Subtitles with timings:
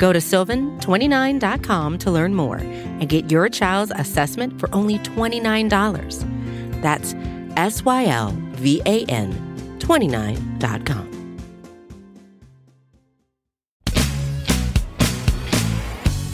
[0.00, 6.80] Go to sylvan29.com to learn more and get your child's assessment for only $29.
[6.80, 7.14] That's
[7.58, 9.30] S Y L V A N
[9.78, 11.08] 29.com.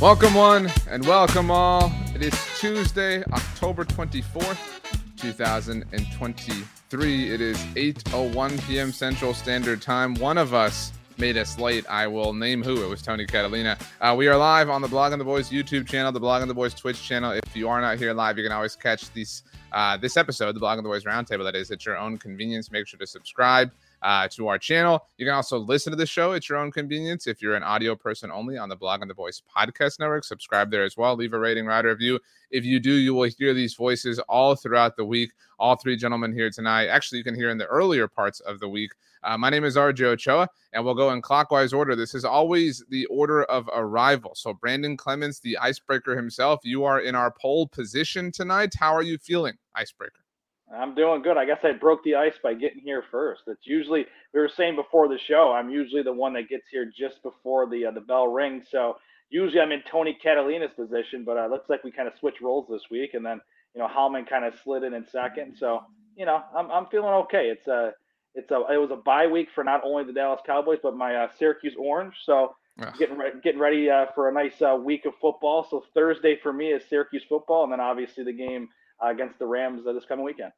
[0.00, 1.92] Welcome, one, and welcome all.
[2.14, 4.80] It is Tuesday, October 24th,
[5.16, 7.32] 2023.
[7.32, 8.92] It is 8.01 p.m.
[8.92, 10.14] Central Standard Time.
[10.14, 11.86] One of us made us late.
[11.88, 12.82] I will name who.
[12.82, 13.78] It was Tony Catalina.
[14.00, 16.74] Uh, we are live on the Blogging the Boys YouTube channel, the Blogging the Boys
[16.74, 17.32] Twitch channel.
[17.32, 19.42] If you are not here live, you can always catch these
[19.72, 21.44] uh, this episode, the Blogging the Boys Roundtable.
[21.44, 22.70] That is at your own convenience.
[22.70, 23.70] Make sure to subscribe
[24.02, 25.06] uh, to our channel.
[25.18, 27.26] You can also listen to the show at your own convenience.
[27.26, 30.84] If you're an audio person only on the Blogging the Boys podcast network, subscribe there
[30.84, 31.16] as well.
[31.16, 32.20] Leave a rating, write a review.
[32.50, 35.32] If you do, you will hear these voices all throughout the week.
[35.58, 36.86] All three gentlemen here tonight.
[36.88, 38.92] Actually, you can hear in the earlier parts of the week.
[39.22, 41.96] Uh, my name is RJ Ochoa, and we'll go in clockwise order.
[41.96, 44.34] This is always the order of arrival.
[44.34, 48.74] So, Brandon Clements, the icebreaker himself, you are in our pole position tonight.
[48.78, 50.25] How are you feeling, icebreaker?
[50.74, 51.36] I'm doing good.
[51.36, 53.42] I guess I broke the ice by getting here first.
[53.46, 55.52] It's usually we were saying before the show.
[55.52, 58.66] I'm usually the one that gets here just before the uh, the bell rings.
[58.70, 58.96] So
[59.30, 62.66] usually I'm in Tony Catalina's position, but uh, looks like we kind of switched roles
[62.68, 63.40] this week, and then
[63.74, 65.56] you know Hallman kind of slid in in second.
[65.56, 65.82] So
[66.16, 67.46] you know I'm I'm feeling okay.
[67.46, 67.92] It's a
[68.34, 71.14] it's a it was a bye week for not only the Dallas Cowboys but my
[71.14, 72.14] uh, Syracuse Orange.
[72.24, 72.92] So Ugh.
[72.98, 75.66] getting re- getting ready uh, for a nice uh, week of football.
[75.70, 78.68] So Thursday for me is Syracuse football, and then obviously the game
[79.04, 80.52] uh, against the Rams uh, this coming weekend.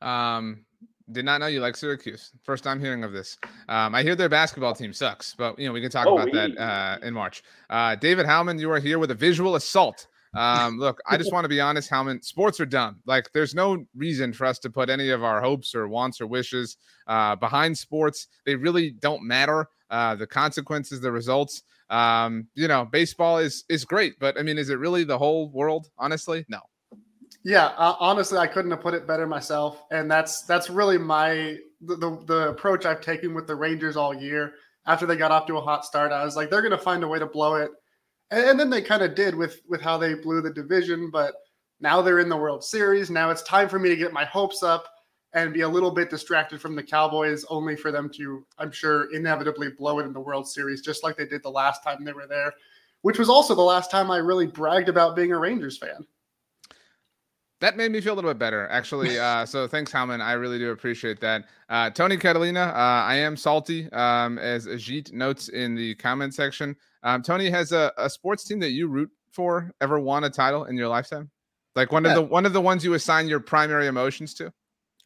[0.00, 0.64] Um,
[1.10, 2.32] did not know you like Syracuse.
[2.42, 3.38] First time hearing of this.
[3.68, 6.32] Um, I hear their basketball team sucks, but you know we can talk Oh, about
[6.32, 7.42] that uh, in March.
[7.68, 10.06] Uh, David Howman, you are here with a visual assault.
[10.34, 12.24] Um, look, I just want to be honest, Howman.
[12.24, 13.00] Sports are dumb.
[13.04, 16.26] Like, there's no reason for us to put any of our hopes or wants or
[16.26, 16.76] wishes
[17.06, 18.28] uh, behind sports.
[18.46, 19.66] They really don't matter.
[19.90, 21.62] Uh, the consequences, the results.
[21.90, 25.50] Um, you know, baseball is is great, but I mean, is it really the whole
[25.50, 25.90] world?
[25.98, 26.60] Honestly, no.
[27.44, 31.56] Yeah, uh, honestly, I couldn't have put it better myself, and that's that's really my
[31.80, 34.54] the, the the approach I've taken with the Rangers all year.
[34.86, 37.02] After they got off to a hot start, I was like, they're going to find
[37.02, 37.72] a way to blow it,
[38.30, 41.10] and, and then they kind of did with with how they blew the division.
[41.10, 41.34] But
[41.80, 43.10] now they're in the World Series.
[43.10, 44.84] Now it's time for me to get my hopes up
[45.34, 49.12] and be a little bit distracted from the Cowboys, only for them to, I'm sure,
[49.14, 52.12] inevitably blow it in the World Series, just like they did the last time they
[52.12, 52.52] were there,
[53.00, 56.06] which was also the last time I really bragged about being a Rangers fan.
[57.62, 59.18] That made me feel a little bit better, actually.
[59.22, 60.20] Uh, so thanks, Howman.
[60.20, 61.44] I really do appreciate that.
[61.68, 66.74] Uh, Tony Catalina, uh, I am salty, um, as Ajit notes in the comment section.
[67.04, 70.64] Um, Tony has a, a sports team that you root for ever won a title
[70.64, 71.30] in your lifetime?
[71.74, 72.10] Like one Yeah.
[72.10, 74.52] of the one of the ones you assign your primary emotions to.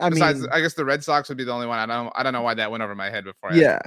[0.00, 1.78] I Besides, mean, I guess the Red Sox would be the only one.
[1.78, 2.12] I don't.
[2.14, 3.52] I don't know why that went over my head before.
[3.52, 3.78] I yeah.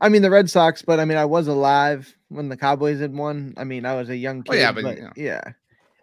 [0.00, 3.14] I mean the Red Sox, but I mean I was alive when the Cowboys had
[3.14, 3.54] won.
[3.56, 4.50] I mean I was a young kid.
[4.50, 5.12] Well, yeah, but, but you know.
[5.16, 5.40] yeah.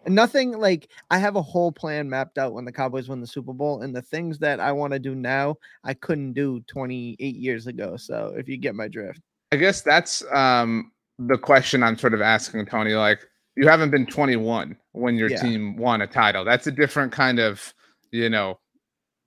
[0.06, 3.52] Nothing like I have a whole plan mapped out when the Cowboys win the Super
[3.52, 7.66] Bowl, and the things that I want to do now I couldn't do 28 years
[7.66, 7.96] ago.
[7.96, 9.20] So if you get my drift,
[9.52, 12.92] I guess that's um, the question I'm sort of asking Tony.
[12.94, 13.20] Like,
[13.56, 15.42] you haven't been 21 when your Yeah.
[15.42, 16.44] team won a title.
[16.44, 17.74] That's a different kind of,
[18.10, 18.58] you know,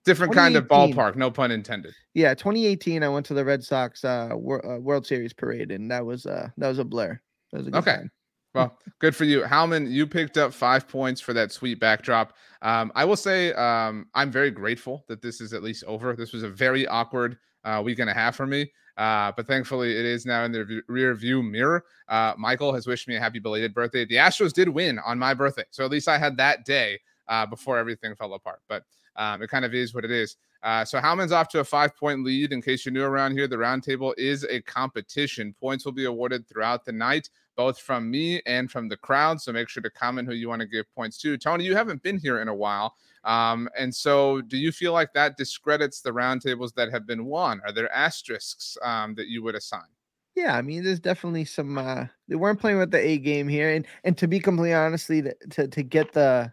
[0.04, 1.14] different kind of ballpark.
[1.16, 1.94] No pun intended.
[2.14, 5.90] yeah, 2018 I went to the Red Sox uh, Wor- uh World Series parade, and
[5.90, 7.18] that was uh that was a blur.
[7.52, 7.92] That was a Okay.
[7.96, 8.10] time.
[8.56, 9.90] Well, good for you, Howman.
[9.90, 12.32] You picked up five points for that sweet backdrop.
[12.62, 16.16] Um, I will say um, I'm very grateful that this is at least over.
[16.16, 19.90] This was a very awkward uh, week and a half for me, uh, but thankfully
[19.90, 21.84] it is now in the rear view mirror.
[22.08, 24.06] Uh, Michael has wished me a happy belated birthday.
[24.06, 26.98] The Astros did win on my birthday, so at least I had that day
[27.28, 28.60] uh, before everything fell apart.
[28.68, 28.84] But
[29.16, 30.36] um, it kind of is what it is.
[30.62, 32.52] Uh, so Howman's off to a five point lead.
[32.52, 35.54] In case you're new around here, the roundtable is a competition.
[35.60, 39.40] Points will be awarded throughout the night both from me and from the crowd.
[39.40, 41.36] So make sure to comment who you want to give points to.
[41.36, 42.94] Tony, you haven't been here in a while.
[43.24, 47.60] Um, and so do you feel like that discredits the roundtables that have been won?
[47.64, 49.88] Are there asterisks um, that you would assign?
[50.36, 51.78] Yeah, I mean, there's definitely some.
[51.78, 55.22] uh They weren't playing with the A game here, and and to be completely honestly,
[55.22, 56.52] to to, to get the,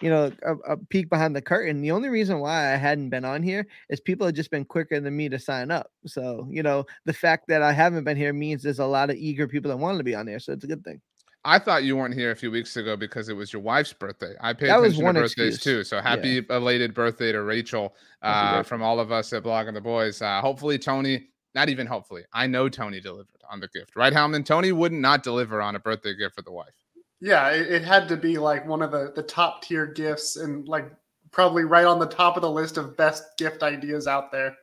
[0.00, 1.80] you know, a, a peek behind the curtain.
[1.80, 5.00] The only reason why I hadn't been on here is people have just been quicker
[5.00, 5.90] than me to sign up.
[6.06, 9.16] So you know, the fact that I haven't been here means there's a lot of
[9.16, 10.38] eager people that want to be on there.
[10.38, 11.00] So it's a good thing.
[11.44, 14.34] I thought you weren't here a few weeks ago because it was your wife's birthday.
[14.40, 15.62] I paid That was attention to birthdays excuse.
[15.62, 15.84] too.
[15.84, 20.20] So happy belated birthday to Rachel uh, from all of us at Blogging the Boys.
[20.20, 24.44] Uh, hopefully, Tony, not even hopefully, I know Tony delivered on the gift, right, Howman?
[24.44, 26.74] Tony wouldn't not deliver on a birthday gift for the wife.
[27.20, 30.68] Yeah, it, it had to be like one of the the top tier gifts and
[30.68, 30.90] like
[31.30, 34.56] probably right on the top of the list of best gift ideas out there.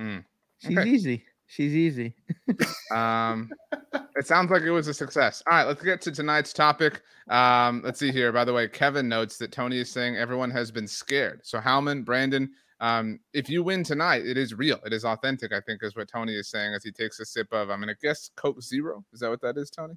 [0.00, 0.88] She's Okay.
[0.88, 1.24] easy.
[1.46, 2.14] She's easy.
[2.92, 3.48] Um,
[4.16, 5.42] it sounds like it was a success.
[5.46, 7.00] All right, let's get to tonight's topic.
[7.30, 8.30] Um, let's see here.
[8.32, 11.40] By the way, Kevin notes that Tony is saying everyone has been scared.
[11.42, 12.50] So Howman, Brandon,
[12.80, 14.78] um, if you win tonight, it is real.
[14.84, 15.54] It is authentic.
[15.54, 17.70] I think is what Tony is saying as he takes a sip of.
[17.70, 19.02] I'm gonna guess Coke Zero.
[19.14, 19.94] Is that what that is, Tony?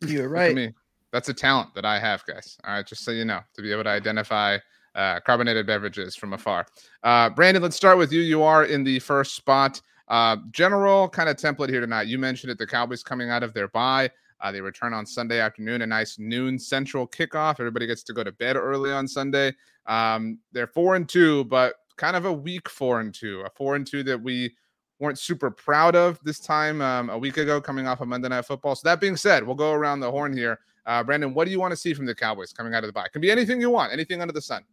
[0.00, 0.54] You're right.
[0.54, 0.72] me.
[1.12, 2.58] That's a talent that I have, guys.
[2.64, 4.58] All right, just so you know, to be able to identify
[4.94, 6.66] uh, carbonated beverages from afar.
[7.02, 8.20] Uh, Brandon, let's start with you.
[8.20, 9.80] You are in the first spot.
[10.08, 12.08] Uh, general kind of template here tonight.
[12.08, 12.58] You mentioned it.
[12.58, 14.10] The Cowboys coming out of their bye.
[14.40, 17.60] Uh, they return on Sunday afternoon, a nice noon central kickoff.
[17.60, 19.54] Everybody gets to go to bed early on Sunday.
[19.86, 23.76] Um, they're four and two, but kind of a weak four and two, a four
[23.76, 24.54] and two that we
[24.98, 28.46] weren't super proud of this time um, a week ago, coming off of Monday Night
[28.46, 28.74] Football.
[28.74, 30.58] So that being said, we'll go around the horn here.
[30.86, 32.92] Uh, Brandon, what do you want to see from the Cowboys coming out of the
[32.92, 33.08] bye?
[33.12, 34.64] Can be anything you want, anything under the sun.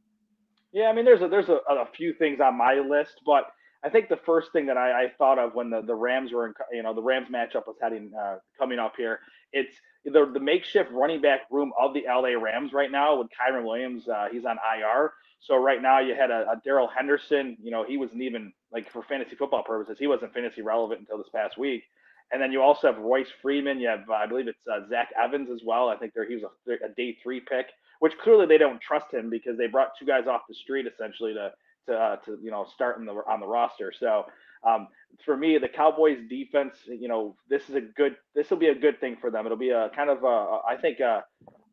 [0.71, 3.45] Yeah, I mean, there's a, there's a, a few things on my list, but
[3.83, 6.47] I think the first thing that I, I thought of when the, the Rams were
[6.47, 9.19] in, you know, the Rams matchup was heading uh, coming up here.
[9.53, 13.63] It's the the makeshift running back room of the LA Rams right now with Kyren
[13.63, 14.07] Williams.
[14.07, 17.55] Uh, he's on IR, so right now you had a, a Darrell Henderson.
[17.61, 21.17] You know, he wasn't even like for fantasy football purposes, he wasn't fantasy relevant until
[21.17, 21.83] this past week.
[22.31, 23.79] And then you also have Royce Freeman.
[23.79, 25.89] You have, uh, I believe it's uh, Zach Evans as well.
[25.89, 27.67] I think there he was a, a day three pick,
[27.99, 31.33] which clearly they don't trust him because they brought two guys off the street essentially
[31.33, 31.51] to
[31.87, 33.93] to, uh, to you know start in the on the roster.
[33.97, 34.25] So
[34.67, 34.87] um,
[35.25, 38.75] for me, the Cowboys defense, you know, this is a good this will be a
[38.75, 39.45] good thing for them.
[39.45, 41.23] It'll be a kind of a, I think a,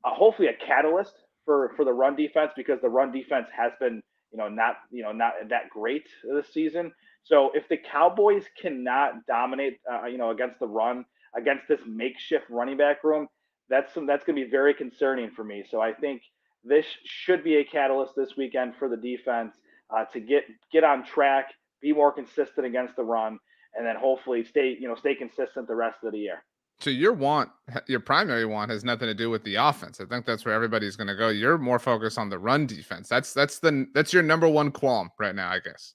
[0.05, 1.15] a hopefully a catalyst
[1.45, 4.03] for for the run defense because the run defense has been
[4.33, 6.93] you know not you know not that great this season.
[7.25, 11.05] So if the Cowboys cannot dominate uh, you know against the run
[11.37, 13.27] against this makeshift running back room,
[13.69, 15.65] that's some, that's going to be very concerning for me.
[15.69, 16.23] So I think
[16.63, 19.57] this should be a catalyst this weekend for the defense
[19.95, 23.39] uh, to get get on track, be more consistent against the run,
[23.75, 26.45] and then hopefully stay you know stay consistent the rest of the year.
[26.81, 27.51] So your want,
[27.87, 30.01] your primary want, has nothing to do with the offense.
[30.01, 31.29] I think that's where everybody's going to go.
[31.29, 33.09] You're more focused on the run defense.
[33.09, 35.95] That's that's the that's your number one qualm right now, I guess.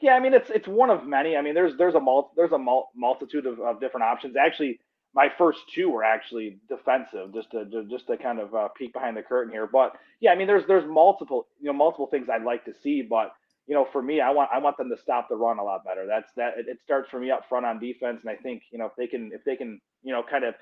[0.00, 1.36] Yeah, I mean it's it's one of many.
[1.36, 4.36] I mean there's there's a mul- there's a mul- multitude of, of different options.
[4.36, 4.80] Actually,
[5.14, 9.16] my first two were actually defensive, just to just to kind of uh, peek behind
[9.16, 9.66] the curtain here.
[9.66, 13.02] But yeah, I mean there's there's multiple you know multiple things I'd like to see,
[13.02, 13.32] but
[13.66, 15.84] you know for me I want I want them to stop the run a lot
[15.84, 16.06] better.
[16.06, 18.78] That's that it, it starts for me up front on defense, and I think you
[18.78, 20.54] know if they can if they can you know kind of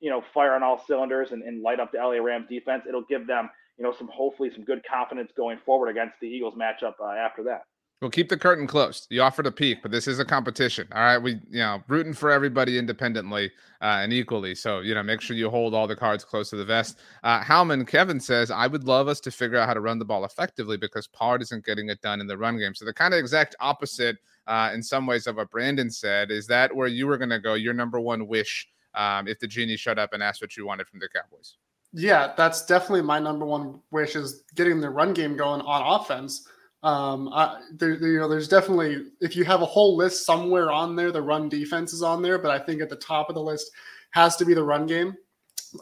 [0.00, 3.04] you know fire on all cylinders and, and light up the LA Rams defense, it'll
[3.08, 6.94] give them you know some hopefully some good confidence going forward against the Eagles matchup
[7.02, 7.62] uh, after that.
[8.00, 9.08] We'll keep the curtain closed.
[9.10, 10.86] You offered a peek, but this is a competition.
[10.92, 11.18] All right.
[11.18, 13.50] We, you know, rooting for everybody independently
[13.82, 14.54] uh, and equally.
[14.54, 17.00] So, you know, make sure you hold all the cards close to the vest.
[17.24, 20.04] Uh, Howman, Kevin says, I would love us to figure out how to run the
[20.04, 22.72] ball effectively because Pard isn't getting it done in the run game.
[22.72, 24.18] So, the kind of exact opposite
[24.48, 26.30] uh, in some ways of what Brandon said.
[26.30, 27.54] Is that where you were going to go?
[27.54, 30.88] Your number one wish um, if the genie shut up and asked what you wanted
[30.88, 31.56] from the Cowboys?
[31.92, 36.48] Yeah, that's definitely my number one wish is getting the run game going on offense.
[36.82, 40.70] Um, I, there, there- you know, there's definitely if you have a whole list somewhere
[40.70, 43.34] on there, the run defense is on there, but I think at the top of
[43.34, 43.70] the list
[44.12, 45.14] has to be the run game.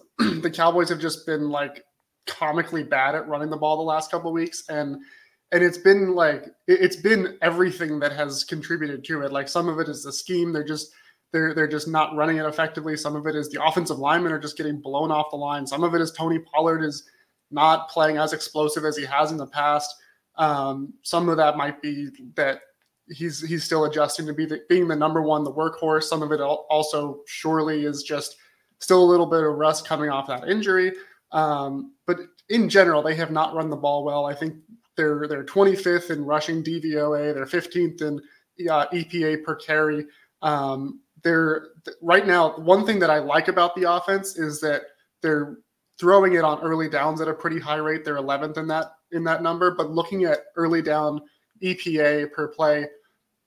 [0.19, 1.85] the Cowboys have just been like
[2.27, 4.97] comically bad at running the ball the last couple weeks, and
[5.53, 9.33] and it's been like it- it's been everything that has contributed to it.
[9.33, 10.93] Like some of it is the scheme; they're just
[11.33, 12.97] they're they're just not running it effectively.
[12.97, 15.67] Some of it is the offensive linemen are just getting blown off the line.
[15.67, 17.05] Some of it is Tony Pollard is
[17.51, 19.95] not playing as explosive as he has in the past.
[20.39, 22.61] Um, some of that might be that
[23.09, 26.05] he's he's still adjusting to be the, being the number one, the workhorse.
[26.05, 28.37] Some of it also surely is just
[28.79, 30.93] still a little bit of rust coming off that injury.
[31.33, 34.27] Um, but in general, they have not run the ball well.
[34.27, 34.57] I think
[34.97, 37.35] they're they're 25th in rushing DVOA.
[37.35, 38.21] They're 15th in
[38.71, 40.07] uh, EPA per carry.
[40.43, 41.69] Um, they're
[42.03, 42.57] right now.
[42.59, 44.83] One thing that I like about the offense is that
[45.23, 45.59] they're
[45.99, 48.05] throwing it on early downs at a pretty high rate.
[48.05, 49.71] They're 11th in that in that number.
[49.71, 51.21] But looking at early down
[51.63, 52.87] EPA per play,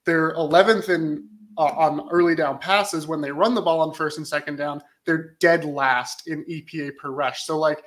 [0.05, 4.17] they're 11th in uh, on early down passes when they run the ball on first
[4.17, 4.81] and second down.
[5.05, 7.43] They're dead last in EPA per rush.
[7.43, 7.83] So like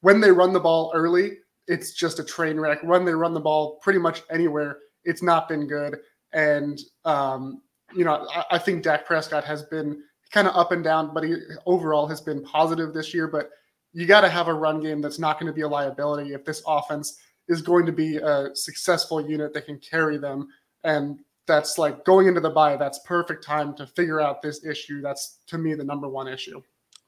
[0.00, 2.82] when they run the ball early, it's just a train wreck.
[2.82, 5.96] When they run the ball pretty much anywhere, it's not been good.
[6.32, 7.62] And um,
[7.94, 11.24] you know, I, I think Dak Prescott has been kind of up and down, but
[11.24, 11.34] he
[11.66, 13.26] overall has been positive this year.
[13.26, 13.50] But
[13.96, 16.44] you got to have a run game that's not going to be a liability if
[16.44, 20.48] this offense is going to be a successful unit that can carry them.
[20.84, 25.00] And that's like going into the bye, that's perfect time to figure out this issue.
[25.00, 26.60] That's to me the number one issue.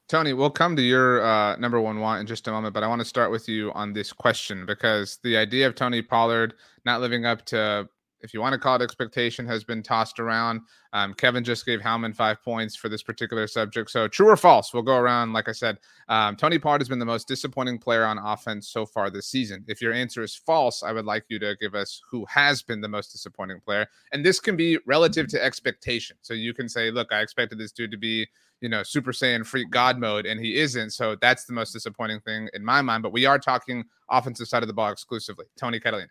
[0.07, 2.87] Tony, we'll come to your uh, number one want in just a moment, but I
[2.87, 6.55] want to start with you on this question because the idea of Tony Pollard
[6.85, 7.87] not living up to
[8.21, 10.61] if you want to call it expectation, has been tossed around.
[10.93, 13.89] Um, Kevin just gave Howman five points for this particular subject.
[13.89, 14.73] So, true or false?
[14.73, 15.33] We'll go around.
[15.33, 18.85] Like I said, um, Tony Pollard has been the most disappointing player on offense so
[18.85, 19.63] far this season.
[19.67, 22.81] If your answer is false, I would like you to give us who has been
[22.81, 23.87] the most disappointing player.
[24.11, 26.17] And this can be relative to expectation.
[26.21, 28.27] So, you can say, look, I expected this dude to be
[28.61, 30.91] you know, Super Saiyan freak God mode, and he isn't.
[30.91, 33.03] So that's the most disappointing thing in my mind.
[33.03, 35.45] But we are talking offensive side of the ball exclusively.
[35.57, 36.09] Tony Catalina.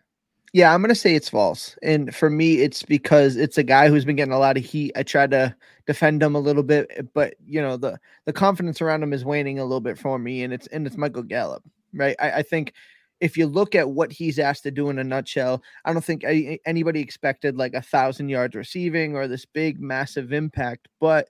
[0.53, 1.75] Yeah, I'm gonna say it's false.
[1.83, 4.91] And for me, it's because it's a guy who's been getting a lot of heat.
[4.95, 8.81] I tried to defend him a little bit, eh, but you know, the the confidence
[8.81, 11.63] around him is waning a little bit for me, and it's and it's Michael Gallup,
[11.93, 12.15] right?
[12.19, 12.73] I, I think
[13.19, 16.23] if you look at what he's asked to do in a nutshell, I don't think
[16.65, 20.87] anybody expected like a thousand yards receiving or this big massive impact.
[21.01, 21.27] But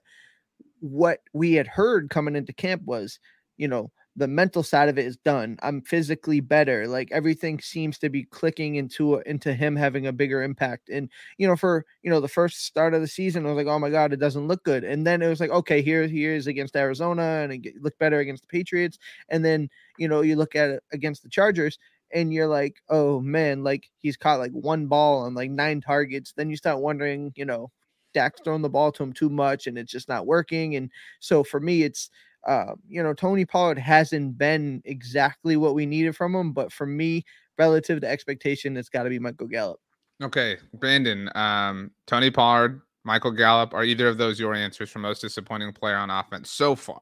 [0.80, 3.18] what we had heard coming into camp was,
[3.56, 5.58] you know, the mental side of it is done.
[5.62, 6.86] I'm physically better.
[6.86, 10.90] Like everything seems to be clicking into into him having a bigger impact.
[10.90, 11.08] And
[11.38, 13.78] you know, for you know the first start of the season, I was like, oh
[13.78, 14.84] my god, it doesn't look good.
[14.84, 18.18] And then it was like, okay, here he is against Arizona, and it looked better
[18.20, 18.98] against the Patriots.
[19.30, 21.78] And then you know you look at it against the Chargers,
[22.12, 26.32] and you're like, oh man, like he's caught like one ball on like nine targets.
[26.36, 27.70] Then you start wondering, you know,
[28.14, 30.76] Dak's throwing the ball to him too much, and it's just not working.
[30.76, 32.10] And so for me, it's
[32.46, 36.86] uh, you know, Tony Pollard hasn't been exactly what we needed from him, but for
[36.86, 37.24] me,
[37.58, 39.80] relative to expectation, it's got to be Michael Gallup.
[40.22, 45.20] Okay, Brandon, um, Tony Pollard, Michael Gallup, are either of those your answers for most
[45.20, 47.00] disappointing player on offense so far?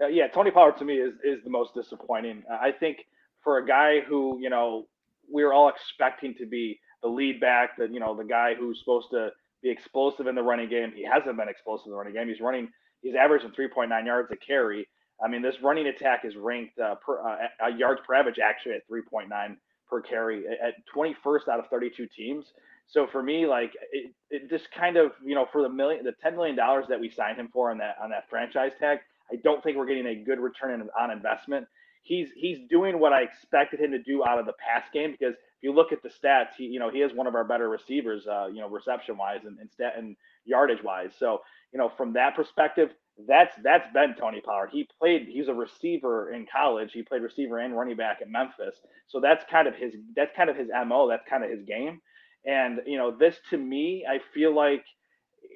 [0.00, 2.42] Uh, yeah, Tony Pollard to me is is the most disappointing.
[2.50, 2.98] I think
[3.42, 4.86] for a guy who you know
[5.30, 8.78] we were all expecting to be the lead back, the you know the guy who's
[8.78, 9.30] supposed to
[9.62, 10.92] be explosive in the running game.
[10.94, 12.28] He hasn't been explosive in the running game.
[12.28, 12.68] He's running
[13.02, 14.88] He's averaging 3.9 yards a carry.
[15.22, 18.88] I mean, this running attack is ranked uh, per uh, yards per average actually at
[18.88, 19.56] 3.9
[19.88, 22.46] per carry at 21st out of 32 teams.
[22.86, 26.14] So for me, like it, it just kind of you know for the million, the
[26.22, 28.98] 10 million dollars that we signed him for on that on that franchise tag,
[29.30, 31.66] I don't think we're getting a good return on investment.
[32.02, 35.34] He's he's doing what I expected him to do out of the pass game because
[35.34, 37.68] if you look at the stats, he you know he is one of our better
[37.68, 41.10] receivers, uh, you know reception wise and and, stat, and yardage wise.
[41.18, 42.90] So you know, from that perspective,
[43.26, 44.70] that's that's been Tony Pollard.
[44.72, 45.26] He played.
[45.28, 46.90] He's a receiver in college.
[46.92, 48.76] He played receiver and running back at Memphis.
[49.08, 49.94] So that's kind of his.
[50.14, 51.08] That's kind of his mo.
[51.08, 52.00] That's kind of his game.
[52.46, 54.84] And you know, this to me, I feel like,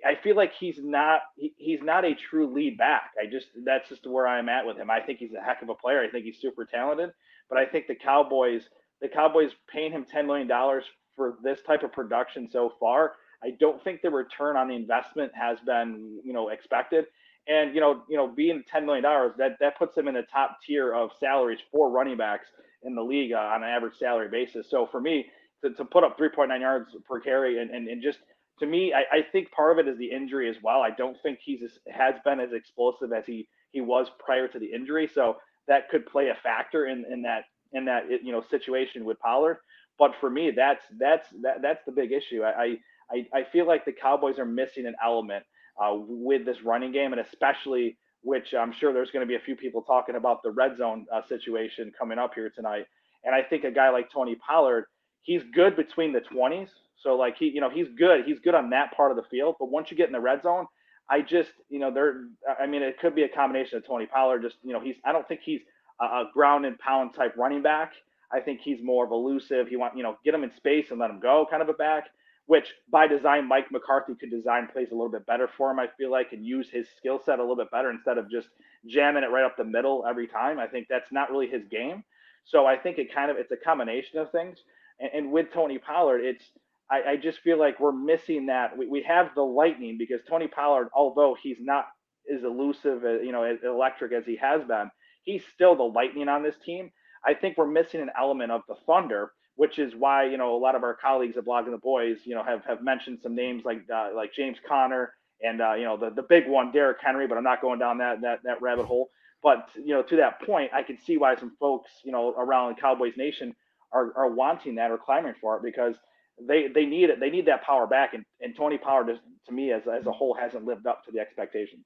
[0.05, 1.21] I feel like he's not.
[1.37, 3.13] He, he's not a true lead back.
[3.21, 4.91] I just that's just where I'm at with him.
[4.91, 6.03] I think he's a heck of a player.
[6.03, 7.11] I think he's super talented.
[7.49, 8.65] But I think the Cowboys,
[9.01, 13.51] the Cowboys paying him ten million dollars for this type of production so far I
[13.59, 17.07] don't think the return on the investment has been, you know, expected.
[17.49, 20.23] And you know, you know, being ten million dollars, that that puts him in the
[20.33, 22.47] top tier of salaries for running backs
[22.85, 24.71] in the league uh, on an average salary basis.
[24.71, 25.27] So for me,
[25.63, 28.19] to, to put up 3.9 yards per carry and, and, and just
[28.59, 30.83] to me, I, I think part of it is the injury as well.
[30.83, 34.59] I don't think he's as, has been as explosive as he he was prior to
[34.59, 35.11] the injury.
[35.13, 39.19] So that could play a factor in, in that in that you know situation with
[39.21, 39.59] Pollard.
[39.99, 42.43] But for me, that's that's that, that's the big issue.
[42.43, 42.77] I, I
[43.13, 45.45] I, I feel like the Cowboys are missing an element
[45.81, 49.41] uh, with this running game, and especially which I'm sure there's going to be a
[49.41, 52.87] few people talking about the red zone uh, situation coming up here tonight.
[53.25, 54.87] And I think a guy like Tony Pollard,
[55.23, 56.69] he's good between the 20s.
[57.03, 58.25] So like he, you know, he's good.
[58.25, 59.57] He's good on that part of the field.
[59.59, 60.67] But once you get in the red zone,
[61.11, 62.27] I just, you know, there.
[62.61, 64.43] I mean, it could be a combination of Tony Pollard.
[64.43, 64.95] Just, you know, he's.
[65.05, 65.61] I don't think he's
[66.01, 67.93] a, a ground and pound type running back.
[68.33, 69.67] I think he's more of elusive.
[69.67, 71.75] He want, you know, get him in space and let him go, kind of a
[71.75, 72.07] back
[72.47, 75.79] which by design Mike McCarthy could design plays a little bit better for him.
[75.79, 78.49] I feel like and use his skill set a little bit better instead of just
[78.87, 80.59] jamming it right up the middle every time.
[80.59, 82.05] I think that's not really his game.
[82.45, 84.59] So I think it kind of it's a combination of things.
[84.99, 86.45] And, and with Tony Pollard, it's
[86.91, 88.77] I, I, just feel like we're missing that.
[88.77, 91.87] We, we have the lightning because Tony Pollard, although he's not
[92.35, 94.91] as elusive, as, you know, as electric as he has been,
[95.23, 96.91] he's still the lightning on this team.
[97.25, 100.59] I think we're missing an element of the thunder which is why you know a
[100.59, 103.65] lot of our colleagues at Blogging the Boys, you know, have have mentioned some names
[103.65, 107.27] like uh, like James Conner and uh, you know the the big one Derrick Henry,
[107.27, 109.11] but I'm not going down that that that rabbit hole.
[109.43, 112.77] But you know, to that point, I can see why some folks you know around
[112.79, 113.55] Cowboys Nation
[113.93, 115.97] are are wanting that or clamoring for it because
[116.41, 117.21] they they need it.
[117.21, 120.35] They need that power back, and and Tony Pollard, to me as as a whole,
[120.35, 121.85] hasn't lived up to the expectations.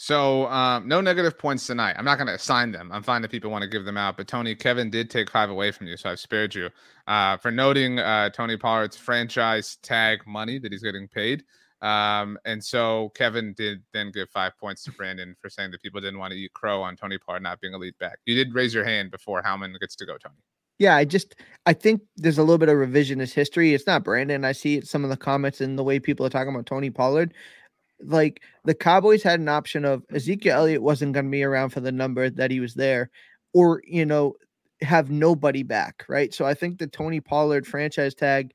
[0.00, 1.96] So um, no negative points tonight.
[1.98, 2.92] I'm not going to assign them.
[2.92, 4.16] I'm fine if people want to give them out.
[4.16, 6.70] But Tony, Kevin did take five away from you, so I've spared you
[7.08, 11.42] uh, for noting uh, Tony Pollard's franchise tag money that he's getting paid.
[11.82, 16.00] Um, and so Kevin did then give five points to Brandon for saying that people
[16.00, 18.20] didn't want to eat crow on Tony Pollard not being a lead back.
[18.24, 20.36] You did raise your hand before Howman gets to go, Tony.
[20.78, 21.34] Yeah, I just
[21.66, 23.74] I think there's a little bit of revisionist history.
[23.74, 24.44] It's not Brandon.
[24.44, 27.34] I see some of the comments and the way people are talking about Tony Pollard
[28.02, 31.80] like the Cowboys had an option of Ezekiel Elliott wasn't going to be around for
[31.80, 33.10] the number that he was there,
[33.54, 34.34] or you know,
[34.80, 36.32] have nobody back, right?
[36.32, 38.52] So I think the Tony Pollard franchise tag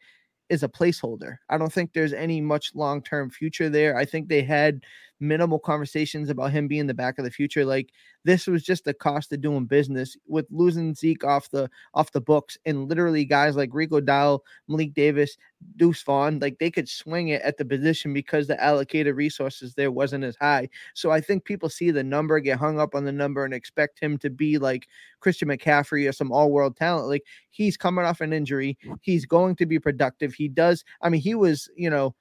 [0.50, 1.38] is a placeholder.
[1.50, 3.98] I don't think there's any much long term future there.
[3.98, 4.82] I think they had
[5.24, 7.66] minimal conversations about him being the back of the future.
[7.66, 7.92] Like
[8.26, 12.22] this was just the cost of doing business with losing Zeke off the off the
[12.22, 15.38] books and literally guys like Rico Dowdle, Malik Davis,
[15.78, 19.92] Deuce Vaughn, like they could swing it at the position because the allocated resources there
[19.92, 20.70] wasn't as high.
[20.94, 24.00] So I think people see the number, get hung up on the number, and expect
[24.00, 24.88] him to be like
[25.22, 27.08] Christian McCaffrey or some all-world talent.
[27.08, 28.78] Like he's coming off an injury.
[29.02, 30.34] He's going to be productive.
[30.34, 32.14] He does, I mean, he was, you know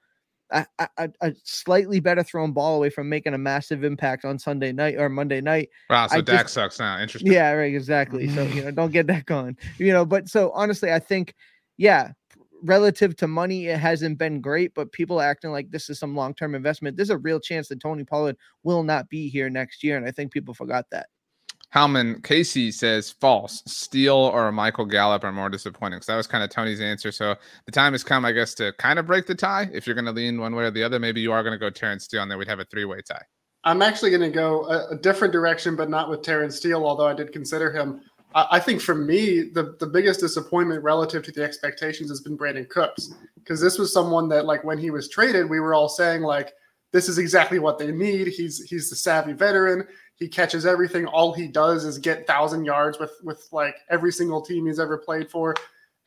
[0.51, 0.65] a,
[0.97, 4.95] a, a, slightly better thrown ball away from making a massive impact on Sunday night
[4.97, 5.69] or Monday night.
[5.89, 6.99] Wow, so I Dak just, sucks now.
[6.99, 7.31] Interesting.
[7.31, 8.27] Yeah, right, exactly.
[8.29, 9.57] So you know, don't get that going.
[9.77, 11.33] You know, but so honestly, I think,
[11.77, 12.11] yeah,
[12.63, 16.33] relative to money, it hasn't been great, but people acting like this is some long
[16.33, 16.97] term investment.
[16.97, 20.11] There's a real chance that Tony Pollard will not be here next year, and I
[20.11, 21.07] think people forgot that.
[21.73, 23.63] Howman Casey says false.
[23.65, 26.01] Steele or Michael Gallup are more disappointing.
[26.01, 27.11] So that was kind of Tony's answer.
[27.11, 29.69] So the time has come, I guess, to kind of break the tie.
[29.73, 31.57] If you're going to lean one way or the other, maybe you are going to
[31.57, 33.23] go Terence Steele, and then we'd have a three way tie.
[33.63, 37.07] I'm actually going to go a, a, different direction, but not with Terence Steele, although
[37.07, 38.01] I did consider him.
[38.35, 42.37] I, I, think for me, the, the biggest disappointment relative to the expectations has been
[42.37, 45.89] Brandin Cooks, because this was someone that, like, when he was traded, we were all
[45.89, 46.53] saying, like,
[46.93, 48.27] this is exactly what they need.
[48.27, 49.87] He's he's the savvy veteran.
[50.15, 51.05] He catches everything.
[51.05, 54.97] All he does is get thousand yards with with like every single team he's ever
[54.97, 55.55] played for,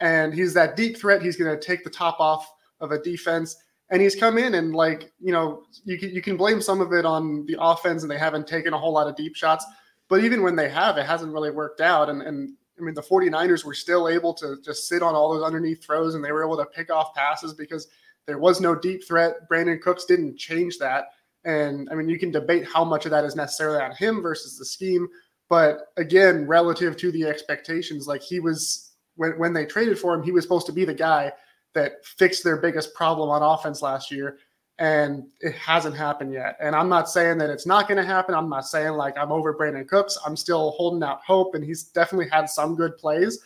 [0.00, 1.22] and he's that deep threat.
[1.22, 3.56] He's going to take the top off of a defense,
[3.90, 6.92] and he's come in and like you know you can you can blame some of
[6.92, 9.64] it on the offense, and they haven't taken a whole lot of deep shots.
[10.08, 12.08] But even when they have, it hasn't really worked out.
[12.08, 15.44] And and I mean the 49ers were still able to just sit on all those
[15.44, 17.88] underneath throws, and they were able to pick off passes because
[18.26, 19.48] there was no deep threat.
[19.48, 21.06] Brandin Cooks didn't change that.
[21.46, 24.58] And I mean, you can debate how much of that is necessarily on him versus
[24.58, 25.08] the scheme.
[25.48, 30.22] But again, relative to the expectations, like he was when, when they traded for him,
[30.22, 31.32] he was supposed to be the guy
[31.74, 34.38] that fixed their biggest problem on offense last year.
[34.78, 36.56] And it hasn't happened yet.
[36.60, 38.34] And I'm not saying that it's not going to happen.
[38.34, 40.18] I'm not saying like I'm over Brandin Cooks.
[40.26, 41.54] I'm still holding out hope.
[41.54, 43.38] And he's definitely had some good plays.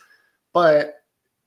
[0.53, 0.95] But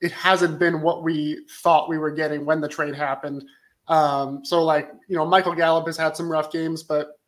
[0.01, 3.45] it hasn't been what we thought we were getting when the trade happened.
[3.88, 7.18] Um, so like you know, Michael Gallup has had some rough games, but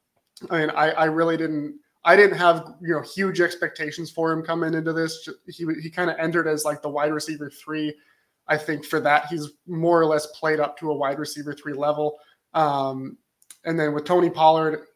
[0.50, 1.78] I mean, I, I really didn't.
[2.04, 5.28] I didn't have you know huge expectations for him coming into this.
[5.48, 7.94] He he kind of entered as like the wide receiver three.
[8.48, 11.72] I think for that he's more or less played up to a wide receiver three
[11.72, 12.18] level.
[12.54, 13.18] Um,
[13.64, 14.86] and then with Tony Pollard,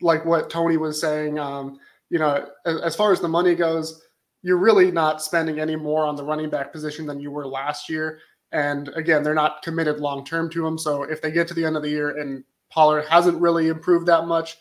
[0.00, 1.78] like what Tony was saying, um,
[2.10, 4.02] you know, as, as far as the money goes,
[4.42, 7.88] you're really not spending any more on the running back position than you were last
[7.88, 8.20] year.
[8.52, 10.78] And again, they're not committed long term to him.
[10.78, 14.06] So if they get to the end of the year and Pollard hasn't really improved
[14.06, 14.56] that much,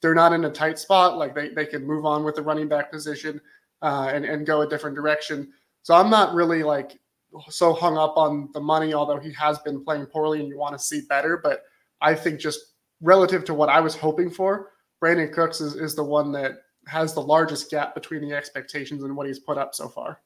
[0.00, 1.18] they're not in a tight spot.
[1.18, 3.40] Like they, they can move on with the running back position
[3.82, 5.52] uh, and, and go a different direction.
[5.82, 6.98] So I'm not really like
[7.48, 10.76] so hung up on the money, although he has been playing poorly and you want
[10.76, 11.36] to see better.
[11.42, 11.62] But
[12.00, 12.60] I think just
[13.00, 14.70] relative to what I was hoping for,
[15.02, 19.16] Brandin Cooks is, is the one that has the largest gap between the expectations and
[19.16, 20.20] what he's put up so far.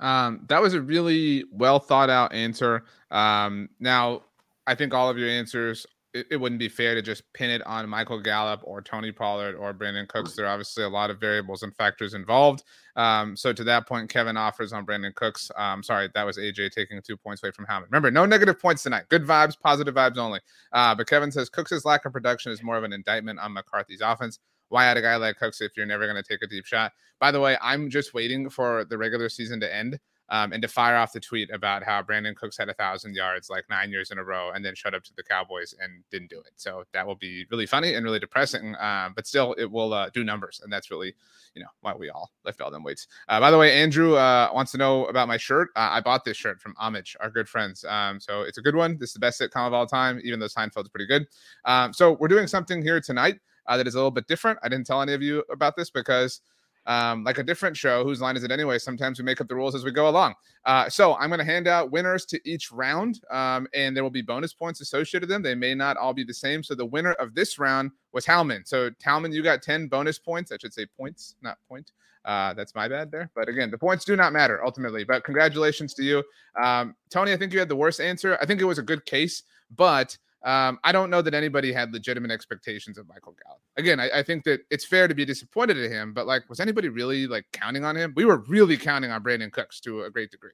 [0.00, 2.84] Um, that was a really well thought out answer.
[3.10, 4.22] Um, now,
[4.66, 7.60] I think all of your answers, it, it, wouldn't be fair to just pin it
[7.66, 10.34] on Michael Gallup or Tony Pollard or Brandin Cooks.
[10.34, 12.62] There are obviously a lot of variables and factors involved.
[12.96, 15.50] Um, so to that point, Kevin offers on Brandin Cooks.
[15.56, 17.86] Um, sorry, that was AJ taking two points away from Howman.
[17.86, 19.04] Remember, no negative points tonight.
[19.08, 20.40] Good vibes, positive vibes only.
[20.72, 24.00] Uh, but Kevin says Cooks' lack of production is more of an indictment on McCarthy's
[24.00, 26.66] offense why add a guy like Cooks if you're never going to take a deep
[26.66, 26.92] shot?
[27.20, 29.98] By the way, I'm just waiting for the regular season to end
[30.30, 33.50] um, and to fire off the tweet about how Brandin Cooks had a thousand yards
[33.50, 36.30] like nine years in a row and then shut up to the Cowboys and didn't
[36.30, 36.52] do it.
[36.56, 38.74] So that will be really funny and really depressing.
[38.80, 41.14] Um, but still, it will uh, do numbers, and that's really,
[41.54, 43.06] you know, why we all lift all them weights.
[43.28, 45.68] Uh, by the way, Andrew uh, wants to know about my shirt.
[45.76, 47.84] Uh, I bought this shirt from Homage, our good friends.
[47.84, 48.96] Um, so it's a good one.
[48.98, 51.26] This is the best sitcom of all time, even though Seinfeld's pretty good.
[51.64, 54.58] Um, so we're doing something here tonight uh, that is a little bit different.
[54.62, 56.40] I didn't tell any of you about this because
[56.86, 58.04] um, like a different show.
[58.04, 58.78] Whose line is it anyway?
[58.78, 60.34] Sometimes we make up the rules as we go along.
[60.64, 64.10] Uh, so I'm going to hand out winners to each round, um, and there will
[64.10, 65.42] be bonus points associated with them.
[65.42, 66.62] They may not all be the same.
[66.62, 68.66] So the winner of this round was Howman.
[68.66, 70.52] So Howman, you got 10 bonus points.
[70.52, 71.92] I should say points, not point.
[72.24, 73.30] Uh, that's my bad there.
[73.34, 75.04] But again, the points do not matter ultimately.
[75.04, 76.22] But congratulations to you.
[76.62, 78.38] Um, Tony, I think you had the worst answer.
[78.40, 79.42] I think it was a good case,
[79.74, 83.60] but um, I don't know that anybody had legitimate expectations of Michael Gallup.
[83.76, 86.60] Again, I, I, think that it's fair to be disappointed at him, but like, was
[86.60, 88.12] anybody really like counting on him?
[88.14, 90.50] We were really counting on Brandin Cooks to a great degree.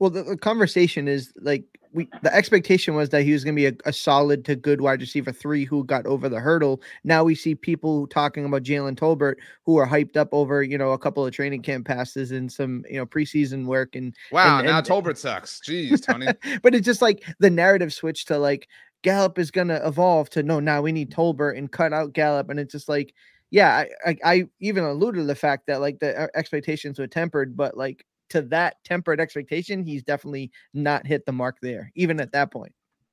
[0.00, 3.60] Well, the, the conversation is like we the expectation was that he was going to
[3.60, 6.82] be a, a, solid to good wide receiver three who got over the hurdle.
[7.04, 10.90] Now we see people talking about Jalen Tolbert who are hyped up over you know
[10.90, 14.66] a couple of training camp passes and some you know preseason work and wow and,
[14.66, 15.60] now and, Tolbert sucks.
[15.60, 16.26] Jeez, Tony.
[16.62, 18.68] but it's just like the narrative switch to like
[19.04, 22.50] Gallup is going to evolve to no now we need Tolbert and cut out Gallup
[22.50, 23.14] and it's just like
[23.50, 27.06] yeah I, I, I even alluded to the fact that like the uh, expectations were
[27.06, 32.20] tempered but like to that tempered expectation, he's definitely not hit the mark there, even
[32.20, 32.72] at that point.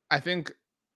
[0.10, 0.52] I think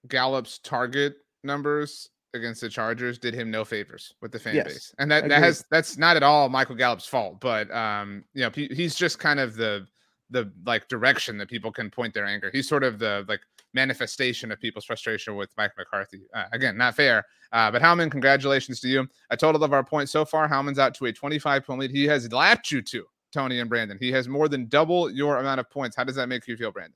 [0.08, 4.96] Gallup's target numbers against the Chargers did him no favors with the fan yes, base,
[5.00, 8.50] and that, that has that's not at all Michael Gallup's fault, but um, you know,
[8.54, 9.88] he's just kind of the
[10.32, 12.50] the like direction that people can point their anger.
[12.52, 13.42] He's sort of the like
[13.76, 16.24] manifestation of people's frustration with Mike McCarthy.
[16.34, 17.24] Uh, again, not fair.
[17.52, 19.08] Uh, but Howman, congratulations to you.
[19.30, 20.48] A total of our points so far.
[20.50, 21.92] Howman's out to a 25 point lead.
[21.92, 23.98] He has lapped you to Tony and Brandon.
[24.00, 25.96] He has more than double your amount of points.
[25.96, 26.96] How does that make you feel, Brandon?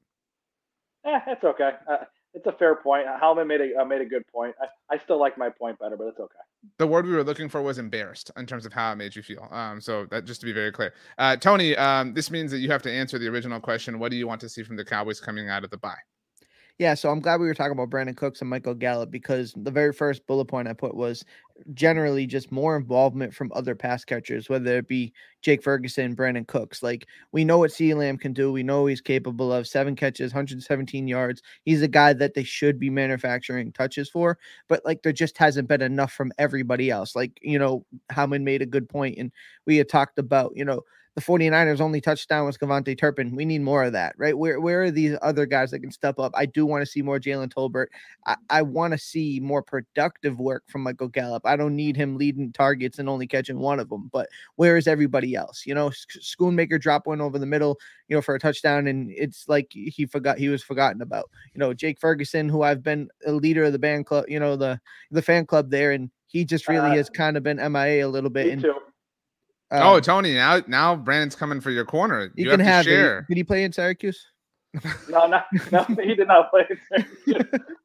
[1.05, 1.71] Yeah, it's okay.
[1.87, 1.97] Uh,
[2.33, 3.05] it's a fair point.
[3.07, 4.55] Howman made a uh, made a good point.
[4.61, 6.39] I, I still like my point better, but it's okay.
[6.77, 9.23] The word we were looking for was embarrassed in terms of how it made you
[9.23, 9.47] feel.
[9.51, 12.69] Um, so that just to be very clear, uh, Tony, um, this means that you
[12.69, 13.97] have to answer the original question.
[13.97, 15.95] What do you want to see from the Cowboys coming out of the bye?
[16.79, 19.69] Yeah, so I'm glad we were talking about Brandin Cooks and Michael Gallup because the
[19.69, 21.25] very first bullet point I put was
[21.73, 25.11] generally just more involvement from other pass catchers, whether it be
[25.41, 26.81] Jake Ferguson, Brandin Cooks.
[26.81, 28.53] Like we know what C Lamb can do.
[28.53, 31.41] We know he's capable of seven catches, 117 yards.
[31.65, 34.37] He's a guy that they should be manufacturing touches for,
[34.69, 37.13] but like there just hasn't been enough from everybody else.
[37.13, 39.33] Like, you know, Howman made a good point, and
[39.65, 40.81] we had talked about, you know,
[41.19, 43.35] the 49ers only touchdown was KaVontae Turpin.
[43.35, 44.37] We need more of that, right?
[44.37, 46.31] Where where are these other guys that can step up?
[46.35, 47.87] I do want to see more Jalen Tolbert.
[48.25, 51.45] I, I want to see more productive work from Michael Gallup.
[51.45, 54.87] I don't need him leading targets and only catching one of them, but where is
[54.87, 55.63] everybody else?
[55.65, 57.77] You know, Schoonmaker drop one over the middle,
[58.07, 61.29] you know, for a touchdown, and it's like he forgot he was forgotten about.
[61.53, 64.55] You know, Jake Ferguson, who I've been a leader of the band club, you know,
[64.55, 64.79] the
[65.11, 68.07] the fan club there, and he just really uh, has kind of been MIA a
[68.07, 68.47] little bit.
[68.53, 68.75] and too.
[69.71, 70.33] Um, oh, Tony!
[70.33, 72.31] Now, now Brandon's coming for your corner.
[72.35, 73.25] You, you can have, have share.
[73.29, 74.25] Did he play in Syracuse?
[75.09, 76.63] no, no, no, he did not play.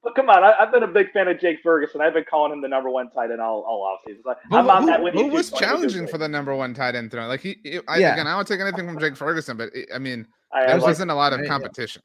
[0.03, 2.01] but come on, I, have been a big fan of Jake Ferguson.
[2.01, 4.25] I've been calling him the number one tight end all, all offseason.
[4.25, 7.29] Like, I'm on that Who was challenging for the number one tight end throne?
[7.29, 8.13] Like he, he I, yeah.
[8.13, 11.11] again, I don't take anything from Jake Ferguson, but it, I mean, I, there wasn't
[11.11, 12.03] a lot of competition.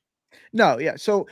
[0.54, 0.96] No, yeah.
[0.96, 1.28] So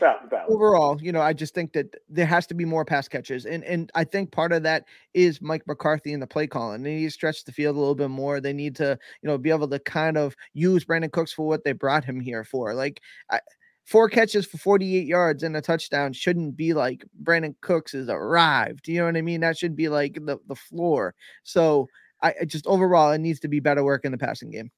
[0.50, 3.64] overall, you know, I just think that there has to be more pass catches, and
[3.64, 6.84] and I think part of that is Mike McCarthy and the play calling.
[6.84, 8.40] They need to stretch the field a little bit more.
[8.40, 11.64] They need to, you know, be able to kind of use Brandin Cooks for what
[11.64, 12.74] they brought him here for.
[12.74, 13.40] Like, I,
[13.86, 18.88] four catches for 48 yards and a touchdown shouldn't be like Brandin Cooks has arrived.
[18.88, 19.42] You know what I mean?
[19.42, 21.16] That should be like the the floor.
[21.44, 21.88] So
[22.22, 24.72] I, I just overall, it needs to be better work in the passing game.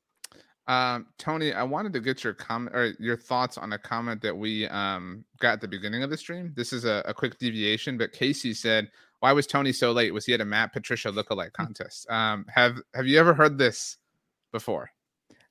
[0.69, 4.37] Um, Tony, I wanted to get your comment or your thoughts on a comment that
[4.37, 6.53] we um, got at the beginning of the stream.
[6.55, 8.87] This is a, a, quick deviation, but Casey said,
[9.19, 10.13] "Why was Tony so late?
[10.13, 11.63] Was he at a Matt Patricia lookalike hmm.
[11.63, 13.97] contest?" Um, have Have you ever heard this
[14.51, 14.91] before?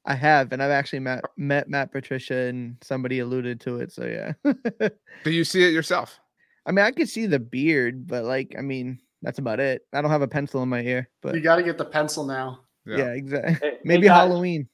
[0.05, 3.91] I have, and I've actually met met Matt Patricia, and somebody alluded to it.
[3.91, 4.35] So yeah.
[5.25, 6.21] Do you see it yourself?
[6.65, 9.83] I mean, I could see the beard, but like, I mean, that's about it.
[9.93, 12.25] I don't have a pencil in my ear, but you got to get the pencil
[12.25, 12.61] now.
[12.87, 13.55] Yeah, yeah exactly.
[13.55, 14.69] Hey, Maybe hey Halloween.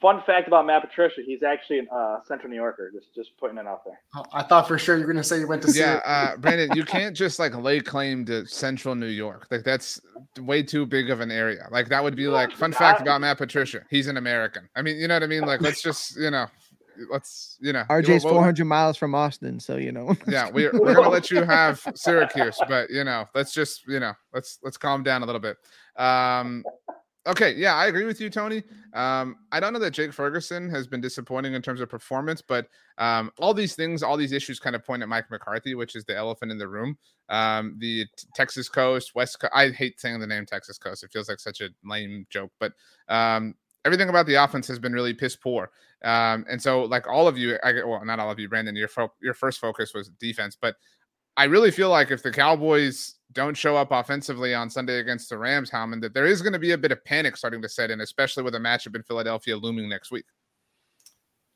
[0.00, 2.92] Fun fact about Matt Patricia: he's actually a uh, Central New Yorker.
[2.92, 3.98] Just just putting it out there.
[4.14, 5.72] Oh, I thought for sure you were going to say you went to.
[5.72, 9.48] Yeah, uh, Brandon, you can't just like lay claim to Central New York.
[9.50, 10.00] Like that's
[10.38, 11.66] way too big of an area.
[11.72, 14.68] Like that would be like fun fact about Matt Patricia: he's an American.
[14.76, 15.42] I mean, you know what I mean?
[15.42, 16.46] Like let's just you know
[17.10, 20.14] let's you know RJ's 400 miles from Austin, so you know.
[20.26, 24.12] yeah, we're we're gonna let you have Syracuse, but you know, let's just you know,
[24.32, 25.56] let's let's calm down a little bit.
[25.96, 26.64] Um,
[27.28, 28.62] Okay, yeah, I agree with you, Tony.
[28.94, 32.68] Um, I don't know that Jake Ferguson has been disappointing in terms of performance, but
[32.96, 36.06] um, all these things, all these issues, kind of point at Mike McCarthy, which is
[36.06, 36.96] the elephant in the room.
[37.28, 39.40] Um, the t- Texas Coast, West.
[39.40, 42.50] Co- I hate saying the name Texas Coast; it feels like such a lame joke.
[42.58, 42.72] But
[43.10, 45.70] um, everything about the offense has been really piss poor.
[46.04, 48.88] Um, and so, like all of you, I well, not all of you, Brandon, your
[48.88, 50.76] fo- your first focus was defense, but
[51.38, 55.38] I really feel like if the Cowboys don't show up offensively on Sunday against the
[55.38, 57.92] Rams, Howman, that there is going to be a bit of panic starting to set
[57.92, 60.24] in, especially with a matchup in Philadelphia looming next week.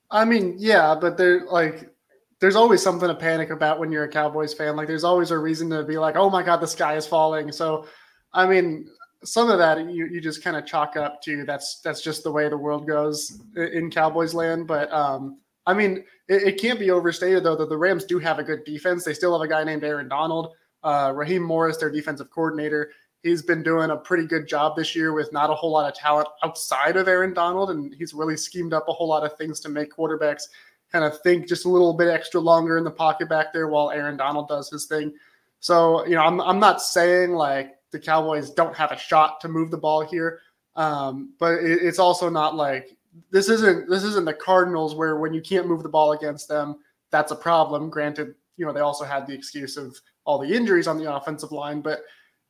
[0.09, 1.91] I mean, yeah, but there like
[2.39, 4.77] there's always something to panic about when you're a Cowboys fan.
[4.77, 7.51] Like there's always a reason to be like, oh my God, the sky is falling.
[7.51, 7.87] So
[8.33, 8.89] I mean,
[9.25, 12.31] some of that you, you just kind of chalk up to that's that's just the
[12.31, 14.69] way the world goes in Cowboys land.
[14.69, 18.39] But um, I mean, it, it can't be overstated though that the Rams do have
[18.39, 19.05] a good defense.
[19.05, 22.93] They still have a guy named Aaron Donald, uh, Raheem Morris, their defensive coordinator.
[23.23, 25.95] He's been doing a pretty good job this year with not a whole lot of
[25.95, 29.61] talent outside of Aaron Donald, and he's really schemed up a whole lot of things
[29.61, 30.43] to make quarterbacks
[30.91, 33.91] kind of think just a little bit extra longer in the pocket back there while
[33.91, 35.15] Aaron Donald does his thing.
[35.61, 39.49] So, you know, I'm, I'm not saying like the Cowboys don't have a shot to
[39.49, 40.41] move the ball here,
[40.77, 42.97] um, but it, it's also not like
[43.31, 46.77] this isn't this isn't the Cardinals where when you can't move the ball against them,
[47.11, 47.91] that's a problem.
[47.91, 51.53] Granted, you know they also had the excuse of all the injuries on the offensive
[51.53, 52.03] line, but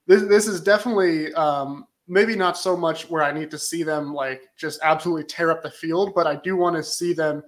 [0.07, 4.12] this this is definitely um, maybe not so much where I need to see them
[4.12, 7.42] like just absolutely tear up the field, but I do want to see them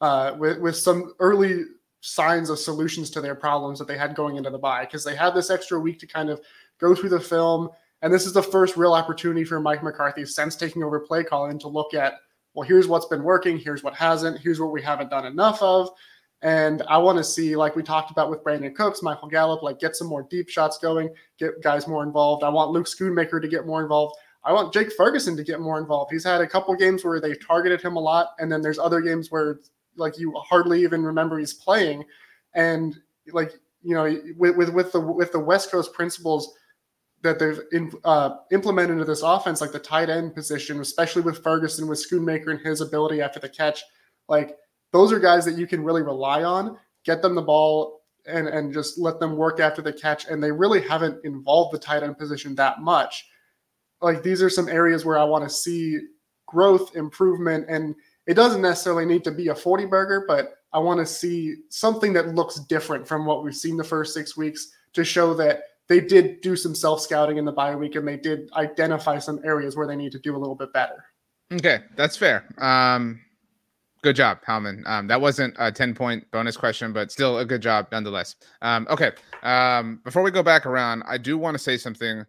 [0.00, 1.64] uh, with with some early
[2.00, 5.16] signs of solutions to their problems that they had going into the bye because they
[5.16, 6.40] had this extra week to kind of
[6.78, 7.68] go through the film.
[8.02, 11.58] And this is the first real opportunity for Mike McCarthy since taking over play calling
[11.58, 12.14] to look at,
[12.56, 15.90] well, here's what's been working, here's what hasn't, here's what we haven't done enough of.
[16.40, 19.78] And I want to see, like we talked about with Brandin Cooks, Michael Gallup, like
[19.78, 22.42] get some more deep shots going, get guys more involved.
[22.42, 24.16] I want Luke Schoonmaker to get more involved.
[24.42, 26.12] I want Jake Ferguson to get more involved.
[26.12, 29.02] He's had a couple games where they targeted him a lot, and then there's other
[29.02, 29.60] games where
[29.96, 32.04] like you hardly even remember he's playing.
[32.54, 32.96] And
[33.32, 36.54] like you know, with with, with the with the West Coast principles
[37.26, 41.42] that they've in, uh, implemented into this offense, like the tight end position, especially with
[41.42, 43.82] Ferguson, with Schoonmaker and his ability after the catch,
[44.28, 44.56] like
[44.92, 46.78] those are guys that you can really rely on.
[47.04, 50.26] Get them the ball and and just let them work after the catch.
[50.26, 53.26] And they really haven't involved the tight end position that much.
[54.00, 55.98] Like these are some areas where I want to see
[56.46, 57.94] growth, improvement, and
[58.26, 62.12] it doesn't necessarily need to be a 40 burger, but I want to see something
[62.12, 66.00] that looks different from what we've seen the first six weeks to show that they
[66.00, 69.76] did do some self scouting in the bye week and they did identify some areas
[69.76, 71.04] where they need to do a little bit better.
[71.52, 72.44] Okay, that's fair.
[72.58, 73.20] Um,
[74.02, 74.86] good job, Howman.
[74.86, 78.36] Um, that wasn't a 10 point bonus question, but still a good job nonetheless.
[78.62, 82.24] Um, okay, um, before we go back around, I do want to say something.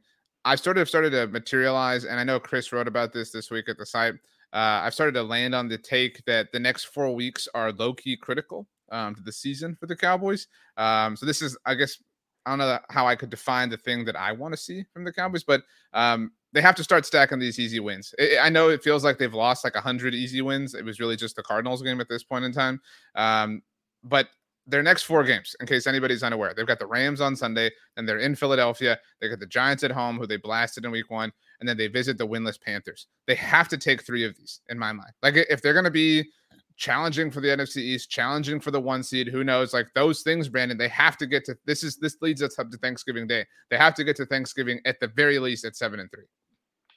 [0.45, 3.67] I've sort of started to materialize, and I know Chris wrote about this this week
[3.69, 4.13] at the site.
[4.53, 7.93] Uh, I've started to land on the take that the next four weeks are low
[7.93, 10.47] key critical um, to the season for the Cowboys.
[10.77, 12.01] Um, so this is, I guess,
[12.47, 15.03] I don't know how I could define the thing that I want to see from
[15.03, 18.15] the Cowboys, but um, they have to start stacking these easy wins.
[18.41, 20.73] I know it feels like they've lost like 100 easy wins.
[20.73, 22.79] It was really just the Cardinals game at this point in time.
[23.15, 23.61] Um,
[24.03, 24.29] but
[24.65, 28.07] their next four games, in case anybody's unaware, they've got the Rams on Sunday, and
[28.07, 28.97] they're in Philadelphia.
[29.21, 31.87] They got the Giants at home, who they blasted in week one and then they
[31.87, 33.07] visit the winless Panthers.
[33.25, 35.11] They have to take three of these in my mind.
[35.21, 36.29] Like if they're going to be
[36.77, 39.73] challenging for the NFC East, challenging for the one seed, who knows?
[39.73, 42.69] Like those things, Brandon, they have to get to this is this leads us up
[42.71, 43.45] to Thanksgiving Day.
[43.69, 46.25] They have to get to Thanksgiving at the very least at seven and three.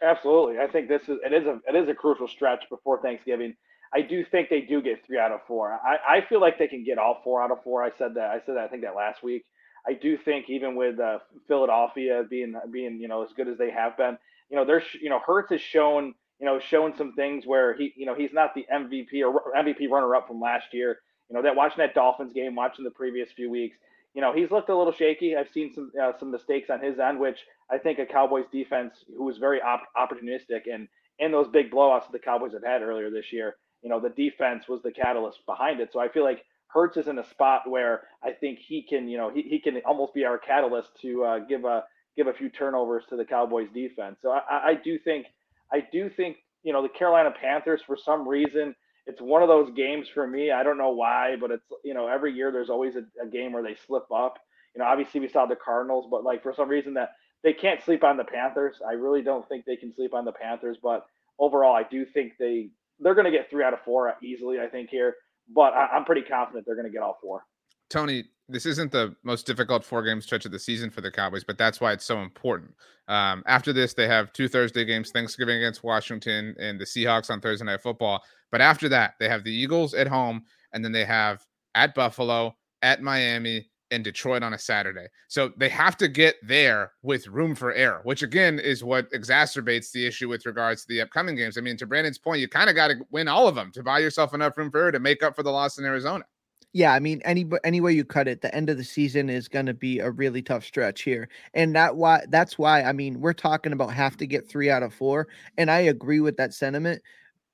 [0.02, 0.58] Absolutely.
[0.58, 3.54] I think this is it is a it is a crucial stretch before Thanksgiving.
[3.92, 5.72] I do think they do get three out of four.
[5.72, 7.82] I, I feel like they can get all four out of four.
[7.82, 9.44] I said that I said that I think that last week.
[9.88, 13.70] I do think even with uh, Philadelphia being being you know as good as they
[13.70, 14.18] have been,
[14.50, 17.92] you know, there's, you know, Hurts has shown, you know, shown some things where he,
[17.96, 20.98] you know, he's not the MVP or MVP runner up from last year.
[21.28, 23.76] You know, that watching that Dolphins game, watching the previous few weeks,
[24.14, 25.36] you know, he's looked a little shaky.
[25.36, 27.38] I've seen some uh, some mistakes on his end, which
[27.70, 30.88] I think a Cowboys defense who was very op- opportunistic and
[31.20, 34.08] in those big blowouts that the Cowboys have had earlier this year, you know, the
[34.08, 35.90] defense was the catalyst behind it.
[35.92, 39.18] So I feel like Hurts is in a spot where I think he can, you
[39.18, 41.84] know, he, he can almost be our catalyst to uh, give a
[42.16, 44.16] give a few turnovers to the Cowboys defense.
[44.22, 45.26] So I, I do think
[45.72, 48.74] I do think you know the Carolina Panthers for some reason
[49.06, 50.52] it's one of those games for me.
[50.52, 53.52] I don't know why, but it's you know every year there's always a, a game
[53.52, 54.38] where they slip up.
[54.74, 57.10] You know, obviously we saw the Cardinals, but like for some reason that
[57.42, 58.76] they can't sleep on the Panthers.
[58.86, 61.06] I really don't think they can sleep on the Panthers, but
[61.38, 64.60] overall I do think they they're going to get three out of four easily.
[64.60, 65.16] I think here,
[65.52, 67.44] but I, I'm pretty confident they're going to get all four.
[67.88, 71.44] Tony, this isn't the most difficult four game stretch of the season for the Cowboys,
[71.44, 72.74] but that's why it's so important.
[73.08, 77.40] Um, after this, they have two Thursday games Thanksgiving against Washington and the Seahawks on
[77.40, 78.22] Thursday Night Football.
[78.50, 82.56] But after that, they have the Eagles at home, and then they have at Buffalo,
[82.82, 85.06] at Miami, and Detroit on a Saturday.
[85.28, 89.90] So they have to get there with room for error, which again is what exacerbates
[89.90, 91.58] the issue with regards to the upcoming games.
[91.58, 93.82] I mean, to Brandon's point, you kind of got to win all of them to
[93.82, 96.24] buy yourself enough room for error to make up for the loss in Arizona.
[96.72, 99.48] Yeah, I mean, any any way you cut it, the end of the season is
[99.48, 103.20] going to be a really tough stretch here, and that why that's why I mean
[103.20, 105.26] we're talking about have to get three out of four,
[105.58, 107.02] and I agree with that sentiment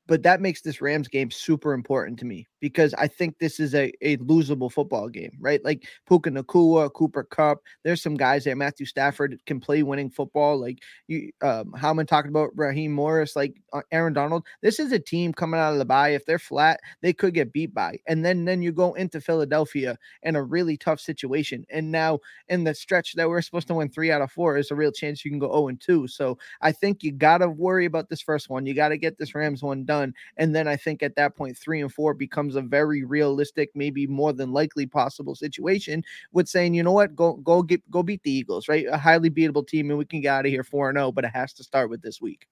[0.07, 3.75] but that makes this Rams game super important to me because I think this is
[3.75, 5.63] a, a losable football game, right?
[5.65, 7.63] Like Puka Nacua, Cooper Kupp.
[7.85, 8.57] There's some guys there.
[8.57, 10.59] Matthew Stafford can play winning football.
[10.59, 14.47] Like you, um, Howman talking about Raheem Morris, like uh, Aaron Donald.
[14.63, 16.11] This is a team coming out of the bye.
[16.11, 17.99] If they're flat, they could get beat by.
[18.07, 21.67] And then then you go into Philadelphia in a really tough situation.
[21.71, 24.71] And now in the stretch that we're supposed to win three out of four, is
[24.71, 26.07] a real chance you can go 0 and 2.
[26.09, 28.67] So I think you gotta worry about this first one.
[28.67, 30.15] You got to get this Rams one done done.
[30.37, 34.07] And then I think at that point, three and four becomes a very realistic, maybe
[34.07, 38.23] more than likely possible situation with saying, you know what, go go get go beat
[38.23, 38.87] the Eagles, right?
[38.91, 41.09] A highly beatable team, and we can get out of here four and zero.
[41.09, 42.47] Oh, but it has to start with this week.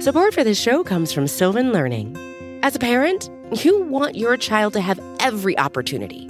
[0.00, 2.16] Support for this show comes from Sylvan Learning.
[2.62, 3.30] As a parent,
[3.64, 6.28] you want your child to have every opportunity,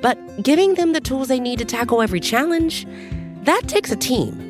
[0.00, 2.86] but giving them the tools they need to tackle every challenge,
[3.42, 4.49] that takes a team.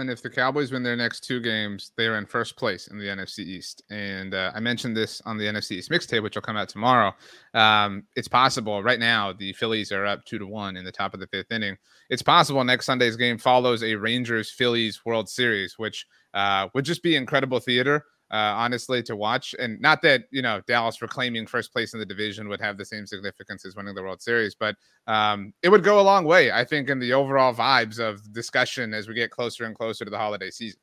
[0.00, 2.98] And if the Cowboys win their next two games, they are in first place in
[2.98, 3.82] the NFC East.
[3.90, 7.14] And uh, I mentioned this on the NFC East mixtape, which will come out tomorrow.
[7.54, 11.14] Um, it's possible right now the Phillies are up two to one in the top
[11.14, 11.76] of the fifth inning.
[12.08, 17.02] It's possible next Sunday's game follows a Rangers Phillies World Series, which uh, would just
[17.02, 19.54] be incredible theater uh, honestly, to watch.
[19.58, 22.84] And not that you know Dallas reclaiming first place in the division would have the
[22.84, 26.52] same significance as winning the World Series, but um, it would go a long way,
[26.52, 30.10] I think, in the overall vibes of discussion as we get closer and closer to
[30.10, 30.80] the holiday season.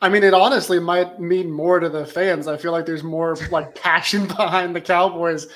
[0.00, 2.46] I mean, it honestly might mean more to the fans.
[2.46, 5.46] I feel like there's more like passion behind the Cowboys.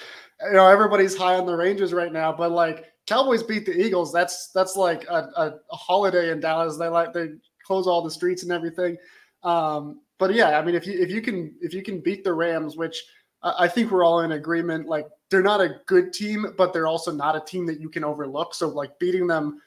[0.42, 4.12] You know, everybody's high on the Rangers right now, but like Cowboys beat the Eagles.
[4.12, 5.28] That's that's like a,
[5.70, 6.76] a, holiday in Dallas.
[6.76, 7.30] They like they
[7.66, 8.96] close all the streets and everything.
[9.42, 12.32] Um, but yeah, I mean, if you if you can if you can beat the
[12.32, 13.04] Rams, which
[13.42, 17.12] I think we're all in agreement, like they're not a good team, but they're also
[17.12, 18.54] not a team that you can overlook.
[18.54, 19.60] So like beating them,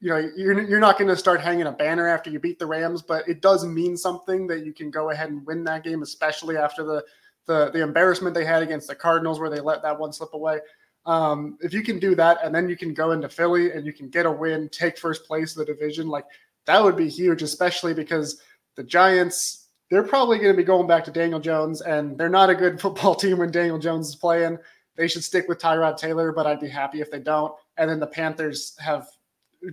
[0.00, 2.66] you know, you're you're not going to start hanging a banner after you beat the
[2.66, 6.02] Rams, but it does mean something that you can go ahead and win that game,
[6.02, 7.04] especially after the
[7.46, 10.60] the the embarrassment they had against the Cardinals where they let that one slip away.
[11.04, 13.92] Um, if you can do that, and then you can go into Philly and you
[13.92, 16.26] can get a win, take first place of the division, like
[16.66, 18.42] that would be huge, especially because
[18.76, 22.50] the Giants they're probably going to be going back to Daniel Jones, and they're not
[22.50, 24.58] a good football team when Daniel Jones is playing.
[24.96, 27.54] They should stick with Tyrod Taylor, but I'd be happy if they don't.
[27.76, 29.06] And then the Panthers have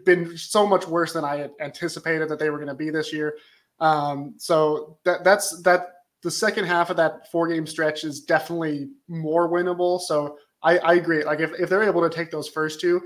[0.05, 3.11] been so much worse than I had anticipated that they were going to be this
[3.11, 3.35] year.
[3.79, 5.91] Um, so that that's that.
[6.21, 10.01] The second half of that four game stretch is definitely more winnable.
[10.01, 11.23] So I, I agree.
[11.23, 13.03] Like if, if they're able to take those first two,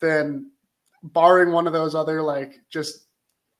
[0.00, 0.52] then
[1.02, 3.06] barring one of those other like just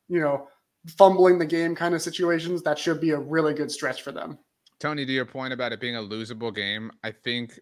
[0.09, 0.47] you know
[0.87, 4.38] fumbling the game kind of situations, that should be a really good stretch for them.
[4.79, 7.61] Tony, to your point about it being a losable game, I think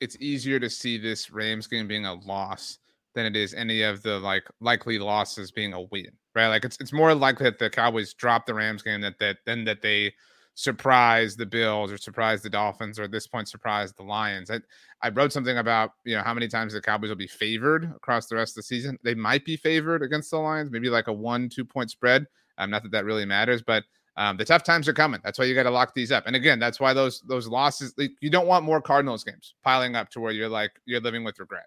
[0.00, 2.78] it's easier to see this Rams game being a loss
[3.14, 6.48] than it is any of the like likely losses being a win, right?
[6.48, 9.64] Like it's it's more likely that the Cowboys drop the Rams game that that than
[9.64, 10.12] that they
[10.56, 14.50] surprise the Bills or surprise the Dolphins or at this point surprise the Lions.
[14.50, 14.60] I,
[15.02, 18.26] I wrote something about you know how many times the Cowboys will be favored across
[18.26, 18.98] the rest of the season.
[19.02, 22.26] They might be favored against the Lions, maybe like a one two point spread.
[22.58, 23.84] Um, not that that really matters, but
[24.16, 25.20] um, the tough times are coming.
[25.24, 26.24] That's why you got to lock these up.
[26.26, 30.08] And again, that's why those those losses you don't want more Cardinals games piling up
[30.10, 31.66] to where you're like you're living with regret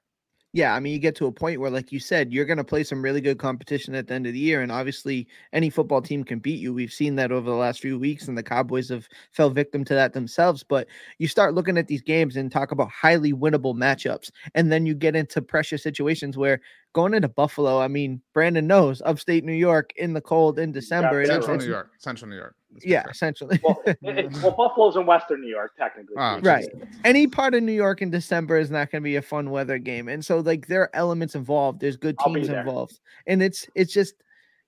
[0.53, 2.63] yeah, I mean, you get to a point where, like you said, you're going to
[2.63, 4.61] play some really good competition at the end of the year.
[4.61, 6.73] And obviously, any football team can beat you.
[6.73, 9.93] We've seen that over the last few weeks, and the Cowboys have fell victim to
[9.93, 10.63] that themselves.
[10.63, 10.87] But
[11.19, 14.31] you start looking at these games and talk about highly winnable matchups.
[14.55, 16.61] And then you get into pressure situations where
[16.97, 21.21] going into Buffalo, I mean, Brandon knows upstate New York in the cold in December.
[21.21, 21.91] Yeah, Central New York.
[21.99, 22.55] Central New York.
[22.83, 23.59] Yeah, essentially.
[23.63, 26.15] well, well, Buffalo's in Western New York, technically.
[26.17, 26.65] Oh, right.
[27.05, 29.77] Any part of New York in December is not going to be a fun weather
[29.77, 31.81] game, and so like there are elements involved.
[31.81, 34.15] There's good teams involved, and it's it's just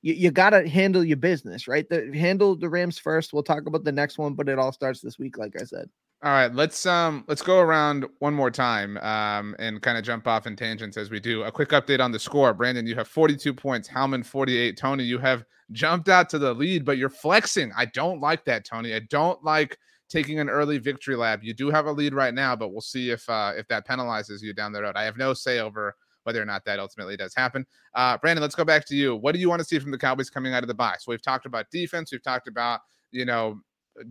[0.03, 1.89] you, you got to handle your business, right?
[1.89, 3.33] The, handle the Rams first.
[3.33, 5.89] We'll talk about the next one, but it all starts this week, like I said.
[6.21, 10.27] All right, let's um let's go around one more time um and kind of jump
[10.27, 11.43] off in tangents as we do.
[11.43, 12.53] A quick update on the score.
[12.53, 14.75] Brandon, you have 42 points, Howman 48.
[14.75, 17.71] Tony, you have jumped out to the lead, but you're flexing.
[17.77, 18.93] I don't like that, Tony.
[18.93, 19.77] I don't like
[20.09, 21.39] taking an early victory lap.
[21.41, 24.41] You do have a lead right now, but we'll see if uh if that penalizes
[24.41, 24.97] you down the road.
[24.97, 27.65] I have no say over whether or not that ultimately does happen.
[27.93, 29.15] Uh Brandon, let's go back to you.
[29.15, 30.97] What do you want to see from the Cowboys coming out of the bye?
[30.99, 33.61] So we've talked about defense, we've talked about, you know,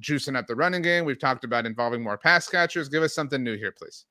[0.00, 1.04] juicing up the running game.
[1.04, 2.88] We've talked about involving more pass catchers.
[2.88, 4.04] Give us something new here, please.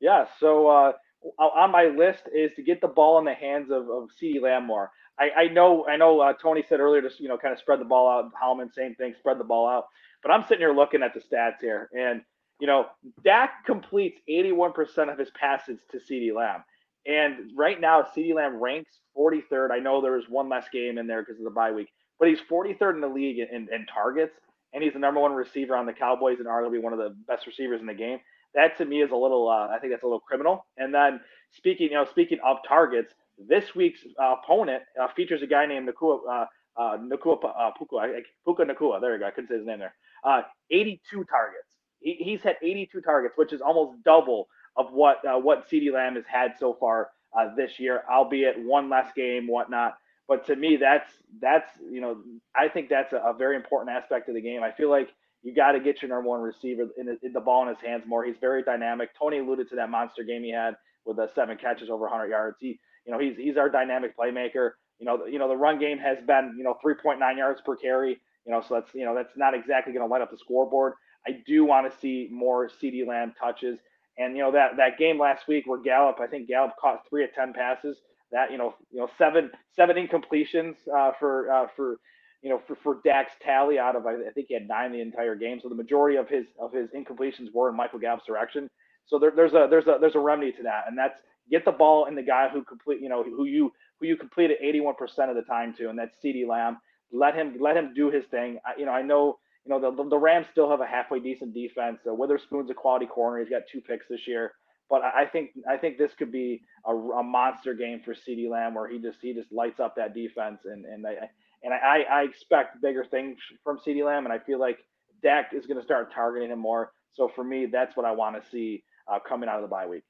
[0.00, 0.26] Yeah.
[0.38, 0.92] So uh,
[1.38, 4.66] on my list is to get the ball in the hands of, of CeeDee Lamb
[4.66, 4.90] more.
[5.18, 6.20] I, I know, I know.
[6.20, 8.30] Uh, Tony said earlier, to you know, kind of spread the ball out.
[8.42, 9.84] Howman, same thing, spread the ball out.
[10.22, 12.22] But I'm sitting here looking at the stats here, and
[12.60, 12.86] you know,
[13.24, 16.62] Dak completes 81% of his passes to CeeDee Lamb.
[17.06, 19.70] And right now, CeeDee Lamb ranks 43rd.
[19.70, 21.88] I know there was one less game in there because of the bye week,
[22.18, 24.34] but he's 43rd in the league in, in targets
[24.72, 27.46] and he's the number one receiver on the Cowboys and arguably one of the best
[27.46, 28.18] receivers in the game.
[28.54, 30.66] That to me is a little, uh, I think that's a little criminal.
[30.76, 31.20] And then
[31.52, 35.88] speaking, you know, speaking of targets, this week's uh, opponent uh, features a guy named
[35.88, 36.46] Nacua, uh,
[36.80, 37.96] uh, Nacua uh, Puka,
[38.44, 39.00] Puka Nacua.
[39.00, 39.26] There you go.
[39.26, 39.94] I couldn't say his name there.
[40.24, 41.76] Uh, 82 targets.
[42.00, 46.24] He, he's had 82 targets, which is almost double of what what CeeDee Lamb has
[46.26, 49.94] had so far uh, this year, albeit one less game, whatnot.
[50.30, 51.10] But to me, that's
[51.42, 52.18] that's you know
[52.54, 54.62] I think that's a, a very important aspect of the game.
[54.62, 55.08] I feel like
[55.42, 58.04] you got to get your number one receiver in, in, the ball in his hands
[58.06, 58.24] more.
[58.24, 59.10] He's very dynamic.
[59.18, 62.58] Tony alluded to that monster game he had with the seven catches over 100 yards.
[62.60, 64.70] He you know he's he's our dynamic playmaker.
[65.00, 68.16] You know you know the run game has been you know 3.9 yards per carry.
[68.46, 70.92] You know so that's you know that's not exactly going to light up the scoreboard.
[71.26, 73.80] I do want to see more CeeDee Lamb touches.
[74.16, 77.24] And you know that that game last week where Gallup, I think Gallup caught three
[77.24, 78.00] of ten passes
[78.32, 81.98] that you know you know seven seven incompletions uh, for uh, for
[82.42, 85.34] you know for, for Dak's tally out of I think he had nine the entire
[85.34, 85.60] game.
[85.62, 88.68] So the majority of his of his incompletions were in Michael Gallup's direction.
[89.06, 91.20] So there, there's a there's a there's a remedy to that, and that's
[91.50, 94.56] get the ball in the guy who complete you know who you who you completed
[94.64, 94.94] 81%
[95.28, 96.78] of the time to, and that's CeeDee Lamb.
[97.12, 98.58] Let him let him do his thing.
[98.64, 101.54] I, you know I know you know the the Rams still have a halfway decent
[101.54, 101.98] defense.
[102.04, 103.40] So Witherspoon's a quality corner.
[103.40, 104.52] He's got two picks this year.
[104.90, 108.74] But I think I think this could be a, a monster game for CeeDee Lamb
[108.74, 111.14] where he just he just lights up that defense and and I
[111.62, 114.78] and I, I expect bigger things from CeeDee Lamb and I feel like
[115.22, 116.92] Dak is going to start targeting him more.
[117.12, 119.86] So for me, that's what I want to see uh, coming out of the bye
[119.86, 120.02] week.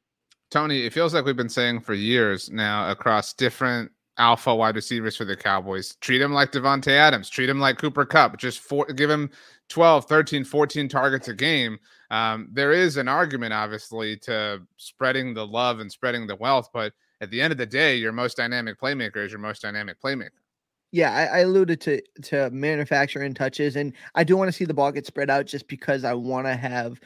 [0.51, 5.16] Tony, it feels like we've been saying for years now across different alpha wide receivers
[5.16, 5.97] for the Cowboys.
[6.01, 9.31] Treat him like Davante Adams, treat him like Cooper Kupp, just for, give him
[9.68, 11.78] 12, 13, 14 targets a game
[12.11, 16.93] um, there is an argument, obviously, to spreading the love and spreading the wealth, but
[17.21, 20.31] at the end of the day, your most dynamic playmaker is your most dynamic playmaker.
[20.93, 24.75] Yeah, I, I alluded to to manufacturing touches, and I do want to see the
[24.75, 27.01] ball get spread out just because I want to have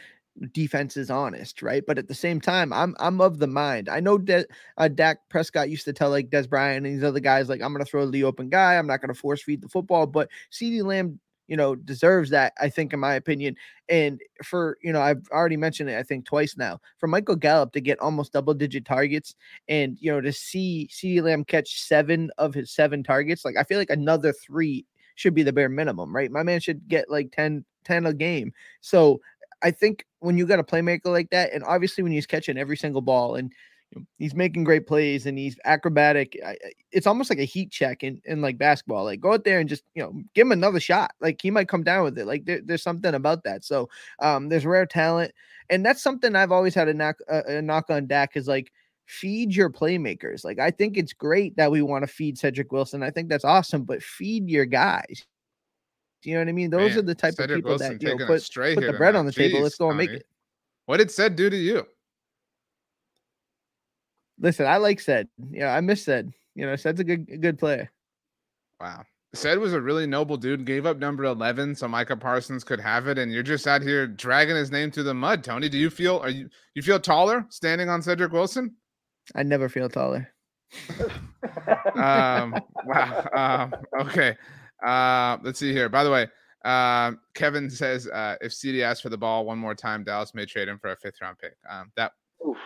[0.53, 1.85] defenses honest, right?
[1.87, 3.91] But at the same time, I'm I'm of the mind.
[3.91, 4.47] I know that
[4.79, 7.73] uh, Dak Prescott used to tell like Dez Bryant and these other guys like I'm
[7.73, 8.77] going to throw the open guy.
[8.77, 10.07] I'm not going to force feed the football.
[10.07, 13.57] But CeeDee Lamb you know, deserves that, I think, in my opinion.
[13.89, 16.81] And for, you know, I've already mentioned it, I think, twice now.
[16.99, 19.35] For Michael Gallup to get almost double digit targets
[19.69, 23.65] and, you know, to see CeeDee Lamb catch seven of his seven targets, like I
[23.65, 24.87] feel like another three
[25.17, 26.31] should be the bare minimum, right?
[26.31, 28.53] My man should get like 10, 10 a game.
[28.81, 29.21] So
[29.63, 32.77] I think when you got a playmaker like that, and obviously when he's catching every
[32.77, 33.53] single ball and
[34.19, 36.39] he's making great plays and he's acrobatic.
[36.93, 39.05] It's almost like a heat check in, in like basketball.
[39.05, 41.13] Like go out there and just you know give him another shot.
[41.21, 42.27] Like he might come down with it.
[42.27, 43.65] Like there, there's something about that.
[43.65, 43.89] So
[44.21, 45.33] um, there's rare talent,
[45.71, 48.73] and that's something I've always had a knock a, a knock on Dak is like
[49.07, 50.45] feed your playmakers.
[50.45, 53.03] Like I think it's great that we want to feed Cedric Wilson.
[53.03, 55.27] I think that's awesome, but feed your guys
[56.23, 56.71] Do you know what I mean?
[56.71, 58.95] Those Man, are the type Cedric of people Wilson that you know, put, put the
[58.97, 59.61] bread on the table.
[59.61, 60.27] Let's go and make it.
[60.87, 61.87] What did Ced do to you?
[64.45, 65.27] Listen, I like Ced.
[65.51, 66.31] Yeah, I miss Ced.
[66.55, 67.91] You know, Ced's a good a good player.
[68.79, 69.05] Wow.
[69.35, 73.09] Ced was a really noble dude, gave up number 11 so Micah Parsons could have
[73.09, 73.19] it.
[73.19, 75.71] And you're just out here dragging his name through the mud, Tony.
[75.71, 78.77] Do you feel, are you, you feel taller standing on Cedric Wilson?
[79.35, 80.29] I never feel taller.
[81.97, 83.29] Um, wow.
[83.35, 83.75] Um,
[84.07, 84.37] okay.
[84.85, 85.89] Uh, let's see here.
[85.89, 86.29] By the way,
[86.65, 90.45] um, Kevin says uh, if CeeDee asks for the ball one more time, Dallas may
[90.45, 91.55] trade him for a fifth round pick.
[91.69, 92.13] Um, that.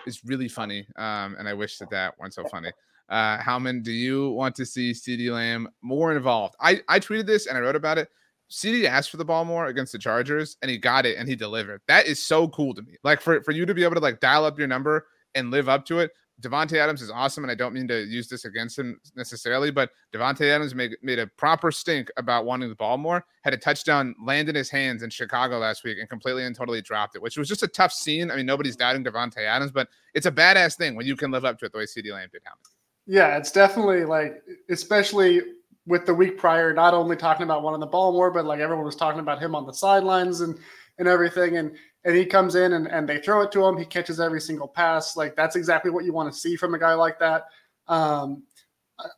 [0.06, 0.86] Is really funny.
[0.96, 2.72] Um, and I wish that that weren't so funny.
[3.08, 6.56] Uh, Howman, do you want to see CeeDee Lamb more involved?
[6.60, 8.08] I, I tweeted this and I wrote about it.
[8.50, 11.36] CeeDee asked for the ball more against the Chargers and he got it and he
[11.36, 11.80] delivered.
[11.88, 12.96] That is so cool to me.
[13.04, 15.68] Like for, for you to be able to like dial up your number and live
[15.68, 16.12] up to it.
[16.40, 19.90] Davante Adams is awesome, and I don't mean to use this against him necessarily, but
[20.12, 23.24] Davante Adams made made a proper stink about wanting the ball more.
[23.42, 26.80] Had a touchdown land in his hands in Chicago last week and completely and totally
[26.80, 28.30] dropped it, which was just a tough scene.
[28.30, 29.00] I mean, nobody's mm-hmm.
[29.00, 31.72] doubting Davante Adams, but it's a badass thing when you can live up to it
[31.72, 32.42] the way CeeDee Lamb did.
[32.42, 32.70] Howman.
[33.06, 35.40] Yeah, it's definitely like, especially
[35.86, 38.84] with the week prior, not only talking about on the ball more, but like everyone
[38.84, 40.58] was talking about him on the sidelines and
[40.98, 41.56] and everything.
[41.56, 43.76] And and he comes in and, and they throw it to him.
[43.76, 45.16] He catches every single pass.
[45.16, 47.46] Like that's exactly what you want to see from a guy like that.
[47.88, 48.42] Um,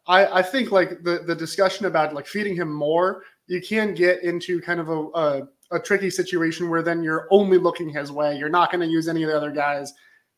[0.06, 4.22] I, I think like the the discussion about like feeding him more, you can get
[4.22, 8.36] into kind of a, a, a tricky situation where then you're only looking his way.
[8.36, 9.92] You're not going to use any of the other guys.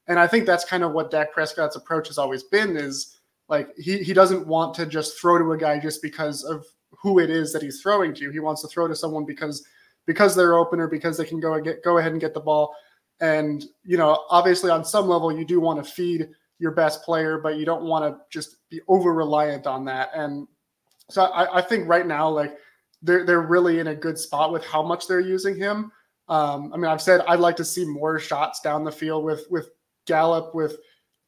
[0.08, 3.18] And I think that's kind of what Dak Prescott's approach has always been is
[3.48, 7.18] like he, he doesn't want to just throw to a guy just because of who
[7.18, 8.30] it is that he's throwing to.
[8.30, 9.64] He wants to throw to someone because
[10.06, 12.40] because they're open or because they can go and get go ahead and get the
[12.40, 12.74] ball.
[13.20, 16.28] And you know, obviously on some level you do want to feed
[16.58, 20.10] your best player, but you don't want to just be over reliant on that.
[20.14, 20.46] And
[21.10, 22.56] so I, I think right now, like
[23.02, 25.90] they're they're really in a good spot with how much they're using him.
[26.28, 29.46] Um, I mean, I've said I'd like to see more shots down the field with
[29.50, 29.70] with
[30.06, 30.76] Gallup, with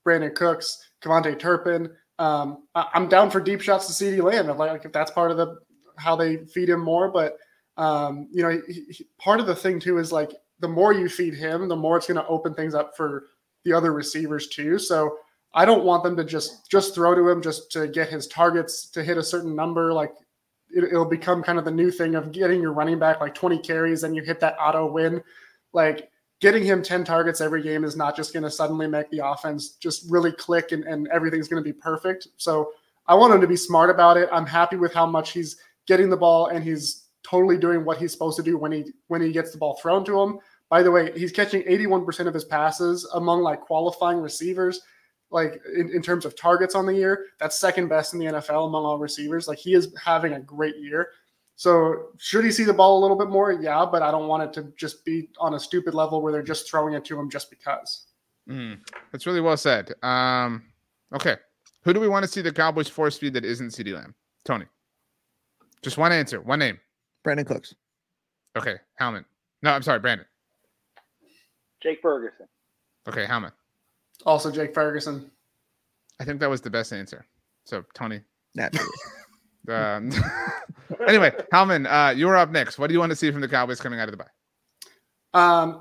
[0.07, 1.91] Brandin Cooks, KaVontae Turpin.
[2.19, 5.37] Um, I, I'm down for deep shots to CeeDee Lamb, like if that's part of
[5.37, 5.57] the
[5.97, 7.11] how they feed him more.
[7.11, 7.37] But
[7.77, 11.09] um, you know, he, he, part of the thing too is like the more you
[11.09, 13.25] feed him, the more it's going to open things up for
[13.65, 14.79] the other receivers too.
[14.79, 15.19] So
[15.55, 18.87] I don't want them to just just throw to him just to get his targets
[18.91, 19.93] to hit a certain number.
[19.93, 20.13] Like
[20.71, 23.59] it, will become kind of the new thing of getting your running back like 20
[23.59, 25.23] carries and you hit that auto win.
[25.73, 26.11] Like
[26.41, 29.71] getting him 10 targets every game is not just going to suddenly make the offense
[29.71, 32.29] just really click and, and everything's going to be perfect.
[32.37, 32.73] So
[33.07, 34.29] I want him to be smart about it.
[34.33, 35.57] I'm happy with how much he's
[35.87, 39.21] getting the ball and he's totally doing what he's supposed to do when he when
[39.21, 40.39] he gets the ball thrown to him.
[40.71, 44.81] By the way, he's catching 81% of his passes among like qualifying receivers,
[45.31, 47.27] like in, in terms of targets on the year.
[47.39, 49.47] That's second best in the NFL among all receivers.
[49.47, 51.11] Like he is having a great year.
[51.57, 53.53] So should he see the ball a little bit more?
[53.53, 56.43] Yeah, but I don't want it to just be on a stupid level where they're
[56.43, 58.07] just throwing it to him just because.
[58.49, 58.79] Mm,
[59.13, 59.93] that's really well said.
[60.03, 60.65] Um,
[61.15, 61.37] okay,
[61.83, 64.15] who do we want to see the Cowboys force feed that isn't CeeDee Lamb?
[64.45, 64.67] Tony.
[65.83, 66.81] Just one answer, one name.
[67.25, 67.75] Brandin Cooks.
[68.57, 69.25] Okay, Howman.
[69.63, 70.27] No, I'm sorry, Brandon.
[71.83, 72.47] Jake Ferguson.
[73.09, 73.53] Okay, Howman.
[74.25, 75.31] Also, Jake Ferguson.
[76.21, 77.27] I think that was the best answer.
[77.65, 78.21] So, Tony.
[78.55, 78.89] Naturally.
[79.67, 80.11] Um,
[81.09, 82.79] anyway, Howman, uh, you're up next.
[82.79, 84.29] What do you want to see from the Cowboys coming out of the bye?
[85.33, 85.81] Um,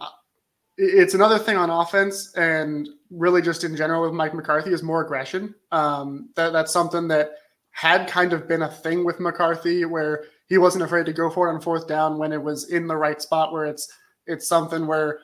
[0.77, 5.03] it's another thing on offense and really just in general with Mike McCarthy is more
[5.03, 5.53] aggression.
[5.71, 7.31] Um, that, that's something that
[7.71, 11.49] had kind of been a thing with McCarthy where he wasn't afraid to go for
[11.49, 13.91] it on fourth down when it was in the right spot where it's
[14.27, 15.17] it's something where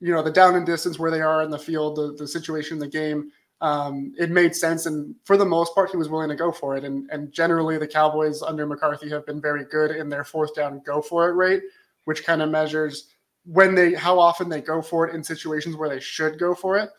[0.00, 2.80] you know the down and distance where they are in the field, the, the situation
[2.80, 4.86] the game, um, it made sense.
[4.86, 6.82] And for the most part, he was willing to go for it.
[6.82, 10.82] And and generally, the Cowboys under McCarthy have been very good in their fourth down
[10.84, 11.62] go for it rate,
[12.06, 13.14] which kind of measures
[13.44, 16.76] when they how often they go for it in situations where they should go for
[16.76, 16.90] it.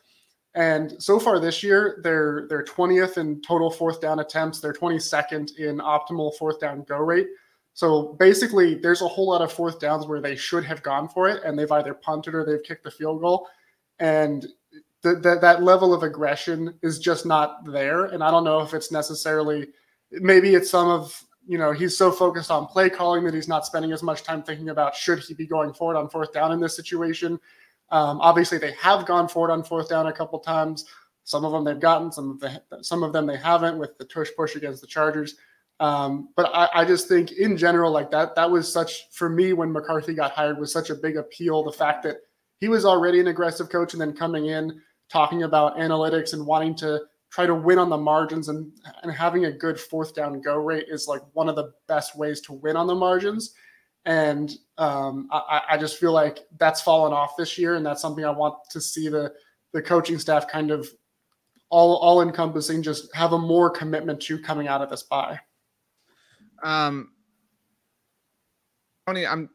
[0.56, 4.62] And so far this year, they're they're 20th in total fourth down attempts.
[4.62, 7.28] They're 22nd in optimal fourth down go rate.
[7.78, 11.30] So basically, there's a whole lot of fourth downs where they should have gone for
[11.30, 13.48] it, and they've either punted or they've kicked the field goal.
[14.00, 14.48] And
[15.04, 18.06] th- th- that level of aggression is just not there.
[18.06, 19.68] And I don't know if it's necessarily,
[20.10, 23.64] maybe it's some of, you know, he's so focused on play calling that he's not
[23.64, 26.60] spending as much time thinking about should he be going forward on fourth down in
[26.60, 27.40] this situation.
[27.92, 30.86] Um, obviously, they have gone forward on fourth down a couple times.
[31.26, 34.06] Some of them they've gotten, some of the, some of them they haven't with the
[34.06, 35.36] tush push against the Chargers.
[35.80, 39.54] Um, but I, I, just think in general, like that, that was such for me
[39.54, 41.64] when McCarthy got hired was such a big appeal.
[41.64, 42.18] The fact that
[42.60, 46.76] he was already an aggressive coach and then coming in talking about analytics and wanting
[46.78, 48.72] to try to win on the margins and,
[49.04, 52.42] and having a good fourth down go rate is like one of the best ways
[52.42, 53.54] to win on the margins.
[54.06, 58.24] And um, I, I just feel like that's fallen off this year, and that's something
[58.24, 59.34] I want to see the
[59.74, 60.90] the coaching staff kind of
[61.70, 65.38] all all encompassing, just have a more commitment to coming out of this bye.
[66.64, 67.12] Um,
[69.08, 69.50] Tony, I'm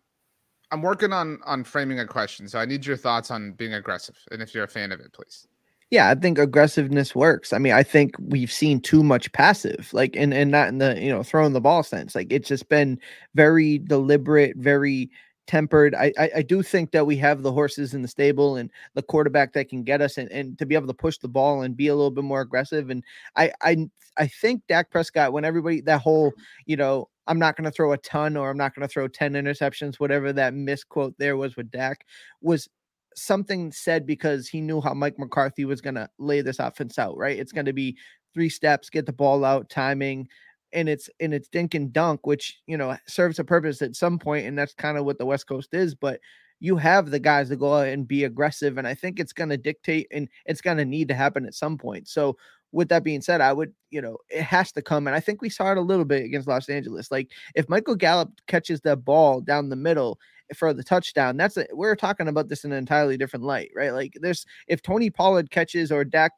[0.70, 4.16] I'm working on on framing a question, so I need your thoughts on being aggressive,
[4.30, 5.46] and if you're a fan of it, please.
[5.90, 7.52] Yeah, I think aggressiveness works.
[7.52, 10.98] I mean, I think we've seen too much passive, like and and not in the
[10.98, 12.14] you know throwing the ball sense.
[12.14, 12.98] Like it's just been
[13.34, 15.10] very deliberate, very
[15.46, 15.94] tempered.
[15.94, 19.02] I, I, I do think that we have the horses in the stable and the
[19.02, 21.76] quarterback that can get us and, and to be able to push the ball and
[21.76, 22.90] be a little bit more aggressive.
[22.90, 23.02] And
[23.36, 26.32] I I I think Dak Prescott, when everybody that whole,
[26.66, 29.08] you know, I'm not going to throw a ton or I'm not going to throw
[29.08, 32.04] 10 interceptions, whatever that misquote there was with Dak,
[32.40, 32.68] was
[33.14, 37.16] something said because he knew how Mike McCarthy was going to lay this offense out,
[37.16, 37.38] right?
[37.38, 37.96] It's going to be
[38.34, 40.28] three steps, get the ball out, timing,
[40.72, 44.18] and it's and it's dink and dunk, which you know serves a purpose at some
[44.18, 45.94] point, and that's kind of what the West Coast is.
[45.94, 46.20] But
[46.60, 49.50] you have the guys to go out and be aggressive, and I think it's going
[49.50, 52.08] to dictate, and it's going to need to happen at some point.
[52.08, 52.36] So
[52.72, 55.06] with that being said, I would, you know, it has to come.
[55.06, 57.10] And I think we saw it a little bit against Los Angeles.
[57.10, 60.18] Like if Michael Gallup catches that ball down the middle
[60.56, 61.36] for the touchdown.
[61.36, 63.92] That's a, we're talking about this in an entirely different light, right?
[63.92, 66.32] Like there's if Tony Pollard catches or Dak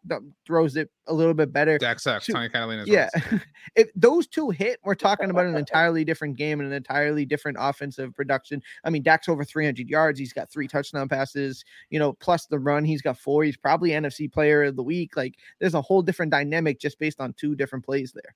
[0.47, 1.79] throws it a little bit better.
[1.79, 2.27] Dak sucks.
[2.27, 2.85] Tony Catalina.
[2.87, 3.09] Yeah,
[3.77, 7.59] if those two hit, we're talking about an entirely different game and an entirely different
[7.61, 8.63] offensive production.
[8.85, 10.19] I mean, Dak's over 300 yards.
[10.19, 11.65] He's got three touchdown passes.
[11.91, 13.45] You know, plus the run, he's got four.
[13.45, 15.17] He's probably NFC Player of the Week.
[15.17, 18.35] Like there's a whole different dynamic just based on two different plays there.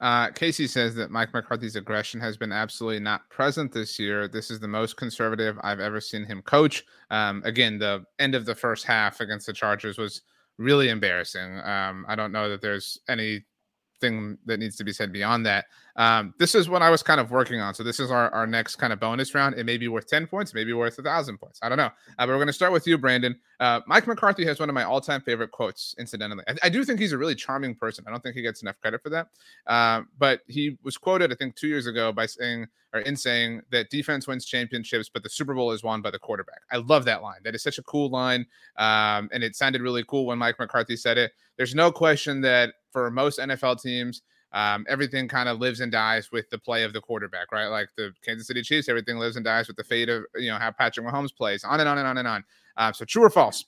[0.00, 4.28] Uh, Casey says that Mike McCarthy's aggression has been absolutely not present this year.
[4.28, 6.84] This is the most conservative I've ever seen him coach.
[7.10, 10.22] Um, again, the end of the first half against the Chargers was
[10.56, 11.60] really embarrassing.
[11.60, 15.66] Um, I don't know that there's anything that needs to be said beyond that.
[15.96, 17.74] Um, this is what I was kind of working on.
[17.74, 19.56] So this is our, our next kind of bonus round.
[19.56, 21.60] It may be worth 10 points, maybe worth a thousand points.
[21.62, 21.86] I don't know.
[21.86, 23.38] Uh, but we're going to start with you, Brandon.
[23.60, 26.42] Uh, Mike McCarthy has one of my all-time favorite quotes, incidentally.
[26.48, 28.04] I, I, do think he's a really charming person.
[28.08, 29.28] I don't think he gets enough credit for that.
[29.66, 33.62] Uh, but he was quoted, I think, two years ago by saying or in saying
[33.70, 36.60] that defense wins championships, but the Super Bowl is won by the quarterback.
[36.72, 37.40] I love that line.
[37.44, 38.46] That is such a cool line.
[38.78, 41.32] Um, and it sounded really cool when Mike McCarthy said it.
[41.56, 44.22] There's no question that for most NFL teams,
[44.52, 47.68] um, everything kind of lives and dies with the play of the quarterback, right?
[47.68, 50.58] Like the Kansas City Chiefs, everything lives and dies with the fate of you know
[50.58, 52.44] how Patrick Mahomes plays, on and on and on and on.
[52.76, 53.64] Uh, so true or false?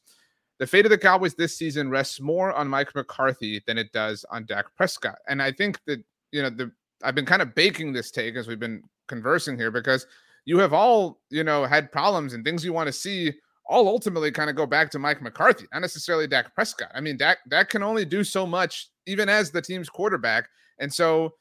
[0.58, 4.24] The fate of the Cowboys this season rests more on Mike McCarthy than it does
[4.30, 6.02] on Dak Prescott, and I think that
[6.32, 6.72] you know the
[7.04, 10.06] I've been kind of baking this take as we've been conversing here because
[10.44, 13.32] you have all you know had problems and things you want to see
[13.66, 16.90] all ultimately kind of go back to Mike McCarthy, not necessarily Dak Prescott.
[16.94, 20.48] I mean, Dak Dak can only do so much, even as the team's quarterback.
[20.82, 21.34] And so,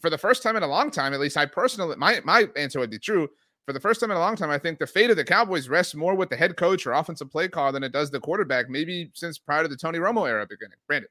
[0.00, 2.80] for the first time in a long time, at least I personally, my my answer
[2.80, 3.28] would be true.
[3.66, 5.68] For the first time in a long time, I think the fate of the Cowboys
[5.68, 8.70] rests more with the head coach or offensive play call than it does the quarterback.
[8.70, 10.78] Maybe since prior to the Tony Romo era beginning.
[10.86, 11.10] Brandon.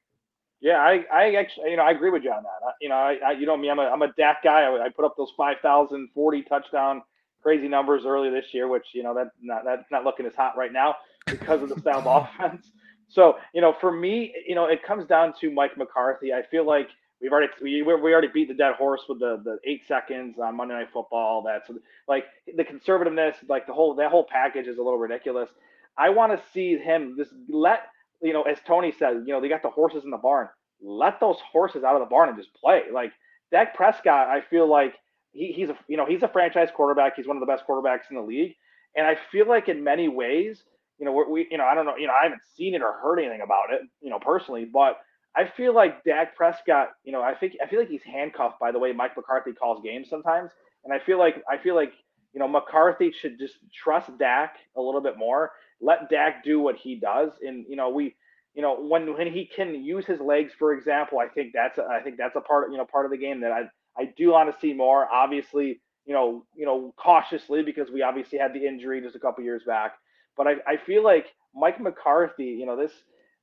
[0.60, 2.68] Yeah, I, I actually, you know, I agree with you on that.
[2.68, 4.64] I, you know, I, I, you know me, I'm a, I'm a Dak guy.
[4.64, 7.04] I, I put up those 5,040 touchdown
[7.44, 10.58] crazy numbers earlier this year, which you know that not that's not looking as hot
[10.58, 10.96] right now
[11.28, 12.06] because of the of
[12.40, 12.72] offense.
[13.08, 16.34] So you know, for me, you know, it comes down to Mike McCarthy.
[16.34, 16.90] I feel like
[17.22, 20.56] We've already we, we already beat the dead horse with the the eight seconds on
[20.56, 21.44] Monday Night Football.
[21.44, 21.70] That's
[22.08, 25.50] like the conservativeness, like the whole that whole package is a little ridiculous.
[25.98, 27.88] I want to see him just let
[28.22, 30.48] you know, as Tony said, you know, they got the horses in the barn.
[30.82, 32.84] Let those horses out of the barn and just play.
[32.94, 33.12] Like
[33.52, 34.94] Dak Prescott, I feel like
[35.32, 37.16] he, he's a you know he's a franchise quarterback.
[37.16, 38.56] He's one of the best quarterbacks in the league,
[38.96, 40.64] and I feel like in many ways,
[41.00, 42.94] you know, we you know I don't know, you know, I haven't seen it or
[42.94, 45.00] heard anything about it, you know, personally, but
[45.38, 48.72] I feel like Dak Prescott, you know, I think I feel like he's handcuffed by
[48.72, 50.50] the way Mike McCarthy calls games sometimes,
[50.84, 51.94] and I feel like I feel like
[52.34, 56.76] you know McCarthy should just trust Dak a little bit more, let Dak do what
[56.76, 58.16] he does, and you know we,
[58.56, 61.84] you know when when he can use his legs, for example, I think that's a,
[61.84, 64.32] I think that's a part you know part of the game that I I do
[64.32, 65.08] want to see more.
[65.14, 69.44] Obviously, you know you know cautiously because we obviously had the injury just a couple
[69.44, 69.94] years back,
[70.36, 72.94] but I I feel like Mike McCarthy, you know this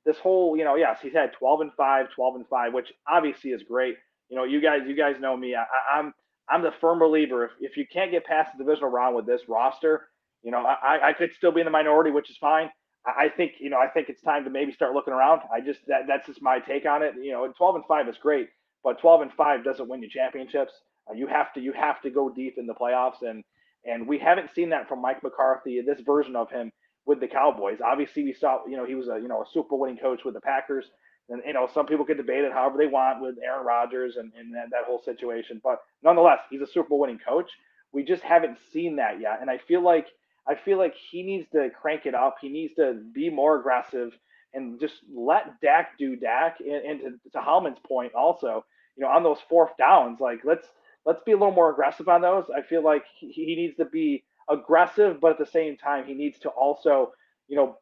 [0.05, 3.51] this whole, you know, yes, he's had 12 and 5, 12 and 5, which obviously
[3.51, 3.95] is great.
[4.29, 5.55] You know, you guys, you guys know me.
[5.55, 5.61] I,
[5.99, 6.13] am I'm,
[6.49, 7.45] I'm the firm believer.
[7.45, 10.07] If, if you can't get past the divisional round with this roster,
[10.43, 12.69] you know, I, I could still be in the minority, which is fine.
[13.05, 15.41] I, I think, you know, I think it's time to maybe start looking around.
[15.51, 17.13] I just that that's just my take on it.
[17.19, 18.49] You know, 12 and 5 is great,
[18.83, 20.73] but 12 and 5 doesn't win you championships.
[21.09, 23.43] Uh, you have to you have to go deep in the playoffs, and
[23.85, 25.81] and we haven't seen that from Mike McCarthy.
[25.81, 26.71] This version of him
[27.05, 27.79] with the Cowboys.
[27.85, 30.33] Obviously, we saw, you know, he was a, you know, a Super winning coach with
[30.33, 30.85] the Packers.
[31.29, 34.31] And, you know, some people could debate it however they want with Aaron Rodgers and,
[34.37, 35.59] and that, that whole situation.
[35.63, 37.49] But nonetheless, he's a Super Bowl winning coach.
[37.91, 39.39] we just haven't seen that yet.
[39.41, 40.07] And I feel like
[40.47, 42.35] I feel like he needs to crank it up.
[42.39, 44.11] He needs to be more aggressive
[44.53, 46.57] and just let Dak do Dak.
[46.59, 48.63] And, and to, to Howman's point, also,
[48.95, 50.67] you know, on those fourth downs, like let's
[51.05, 52.45] let's be a little more aggressive on those.
[52.55, 56.13] I feel like he, he needs to be aggressive, but at the same time, he
[56.13, 57.11] needs to also,
[57.47, 57.77] you know,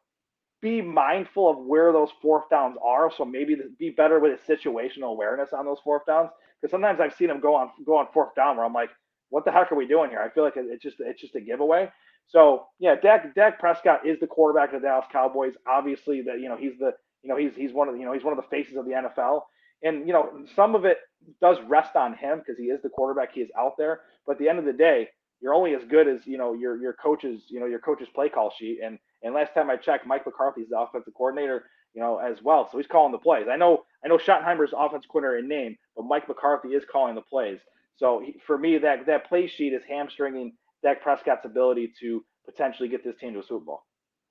[0.60, 3.10] be mindful of where those fourth downs are.
[3.14, 6.30] So maybe be better with his situational awareness on those fourth downs.
[6.60, 8.90] Because sometimes I've seen him go on go on fourth down where I'm like,
[9.28, 10.20] what the heck are we doing here?
[10.20, 11.90] I feel like it's just it's just a giveaway.
[12.28, 15.54] So yeah, Dak Dak Prescott is the quarterback of the Dallas Cowboys.
[15.68, 16.92] Obviously, that you know he's the
[17.22, 18.86] you know he's he's one of the, you know he's one of the faces of
[18.86, 19.42] the NFL,
[19.82, 20.98] and you know some of it
[21.40, 23.34] does rest on him because he is the quarterback.
[23.34, 25.08] He is out there, but at the end of the day,
[25.44, 28.30] you're only as good as you know your your coach's you know your coach's play
[28.30, 28.80] call sheet.
[28.82, 32.66] And and last time I checked, Mike McCarthy's the offensive coordinator, you know as well,
[32.72, 33.46] so he's calling the plays.
[33.52, 37.20] I know I know Schottenheimer's offensive coordinator in name, but Mike McCarthy is calling the
[37.20, 37.58] plays.
[37.96, 42.88] So he, for me, that that play sheet is hamstringing Dak Prescott's ability to potentially
[42.88, 43.82] get this team to a Super Bowl.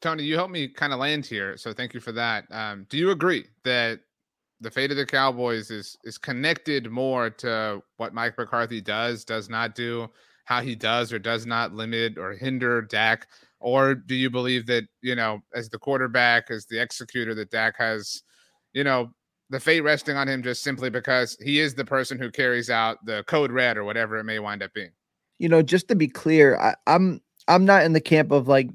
[0.01, 2.45] Tony, you helped me kind of land here, so thank you for that.
[2.49, 3.99] Um, do you agree that
[4.61, 9.47] the fate of the Cowboys is is connected more to what Mike McCarthy does, does
[9.47, 10.09] not do,
[10.45, 13.27] how he does or does not limit or hinder Dak,
[13.59, 17.75] or do you believe that you know, as the quarterback, as the executor, that Dak
[17.77, 18.23] has,
[18.73, 19.11] you know,
[19.49, 22.97] the fate resting on him just simply because he is the person who carries out
[23.05, 24.91] the code red or whatever it may wind up being.
[25.39, 28.69] You know, just to be clear, I, I'm I'm not in the camp of like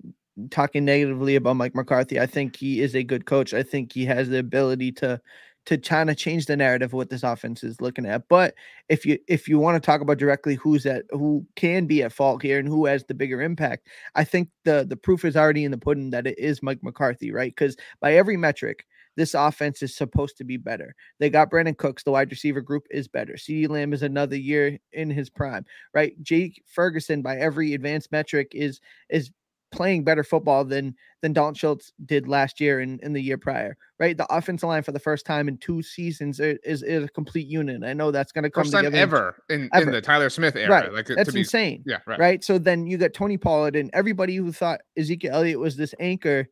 [0.51, 2.21] talking negatively about Mike McCarthy.
[2.21, 3.53] I think he is a good coach.
[3.53, 5.21] I think he has the ability to
[5.69, 8.27] to kind of change the narrative of what this offense is looking at.
[8.29, 8.55] But
[8.89, 12.13] if you if you want to talk about directly who's at who can be at
[12.13, 15.65] fault here and who has the bigger impact, I think the the proof is already
[15.65, 17.55] in the pudding that it is Mike McCarthy, right?
[17.55, 18.87] Because by every metric,
[19.19, 20.95] this offense is supposed to be better.
[21.19, 23.35] They got Brandin Cooks, the wide receiver group is better.
[23.35, 26.15] CeeDee Lamb is another year in his prime, right?
[26.23, 29.31] Jake Ferguson, by every advanced metric, is is
[29.71, 33.77] playing better football than than Dalton Schultz did last year and in the year prior,
[33.99, 34.17] right?
[34.17, 37.47] The offensive line for the first time in two seasons is is, is a complete
[37.47, 37.83] unit.
[37.85, 40.57] I know that's going to come first time ever in, ever in the Tyler Smith
[40.57, 40.71] era.
[40.71, 40.93] Right.
[40.93, 41.83] Like that's be, insane.
[41.87, 42.19] Yeah, right.
[42.19, 42.45] Right.
[42.45, 46.49] So then you got Tony Pollard and everybody who thought Ezekiel Elliott was this anchor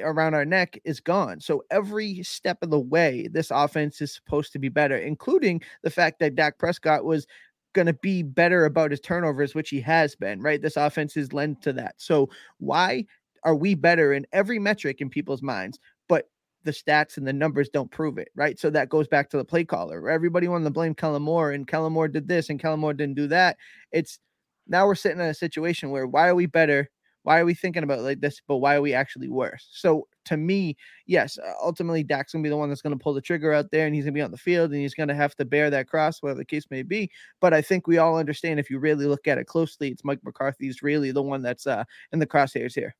[0.00, 1.40] around our neck is gone.
[1.40, 5.90] So every step of the way, this offense is supposed to be better, including the
[5.90, 7.26] fact that Dak Prescott was
[7.74, 10.62] going to be better about his turnovers, which he has been, right?
[10.62, 11.96] This offense is lent to that.
[11.98, 13.04] So why
[13.42, 15.78] are we better in every metric in people's minds?
[16.08, 16.28] But
[16.64, 18.58] the stats and the numbers don't prove it, right?
[18.58, 20.08] So that goes back to the play caller.
[20.08, 23.16] Everybody wanted to blame Kellen Moore, and Kellen Moore did this, and Kellen Moore didn't
[23.16, 23.58] do that.
[23.92, 24.18] It's
[24.66, 26.88] now we're sitting in a situation where why are we better?
[27.24, 28.40] Why are we thinking about like this?
[28.46, 29.66] But why are we actually worse?
[29.72, 33.20] So to me, yes, uh, ultimately Dak's gonna be the one that's gonna pull the
[33.20, 35.44] trigger out there, and he's gonna be on the field, and he's gonna have to
[35.44, 37.10] bear that cross, whatever the case may be.
[37.40, 40.20] But I think we all understand if you really look at it closely, it's Mike
[40.22, 42.94] McCarthy's really the one that's uh, in the crosshairs here.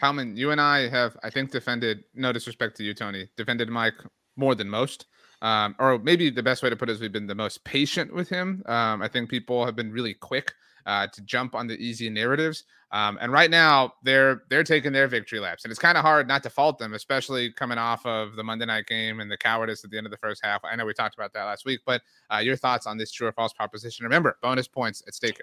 [0.00, 2.04] Howman, you and I have, I think, defended.
[2.14, 3.94] No disrespect to you, Tony, defended Mike
[4.36, 5.06] more than most.
[5.42, 8.14] Um, or maybe the best way to put it is we've been the most patient
[8.14, 8.62] with him.
[8.66, 10.54] Um, I think people have been really quick
[10.86, 12.64] uh, to jump on the easy narratives.
[12.92, 16.28] Um, and right now they're they're taking their victory laps, and it's kind of hard
[16.28, 19.82] not to fault them, especially coming off of the Monday night game and the cowardice
[19.84, 20.60] at the end of the first half.
[20.64, 23.26] I know we talked about that last week, but uh, your thoughts on this true
[23.26, 24.04] or false proposition?
[24.04, 25.42] Remember, bonus points at stake.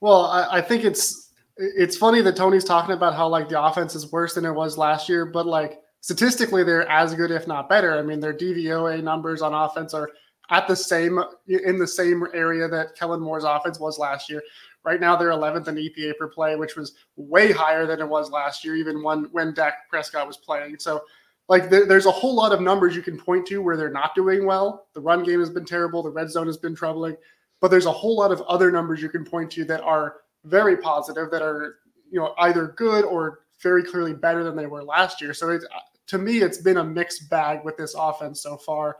[0.00, 3.94] Well, I, I think it's it's funny that Tony's talking about how like the offense
[3.94, 7.68] is worse than it was last year, but like statistically they're as good, if not
[7.68, 7.96] better.
[7.96, 10.10] I mean, their DVOA numbers on offense are
[10.50, 14.42] at the same in the same area that Kellen Moore's offense was last year.
[14.84, 18.30] Right now, they're 11th in EPA per play, which was way higher than it was
[18.30, 20.78] last year, even when when Dak Prescott was playing.
[20.78, 21.02] So,
[21.48, 24.14] like, there, there's a whole lot of numbers you can point to where they're not
[24.14, 24.86] doing well.
[24.94, 26.02] The run game has been terrible.
[26.02, 27.16] The red zone has been troubling.
[27.60, 30.76] But there's a whole lot of other numbers you can point to that are very
[30.76, 31.76] positive, that are
[32.10, 35.34] you know either good or very clearly better than they were last year.
[35.34, 35.66] So, it's,
[36.06, 38.96] to me, it's been a mixed bag with this offense so far.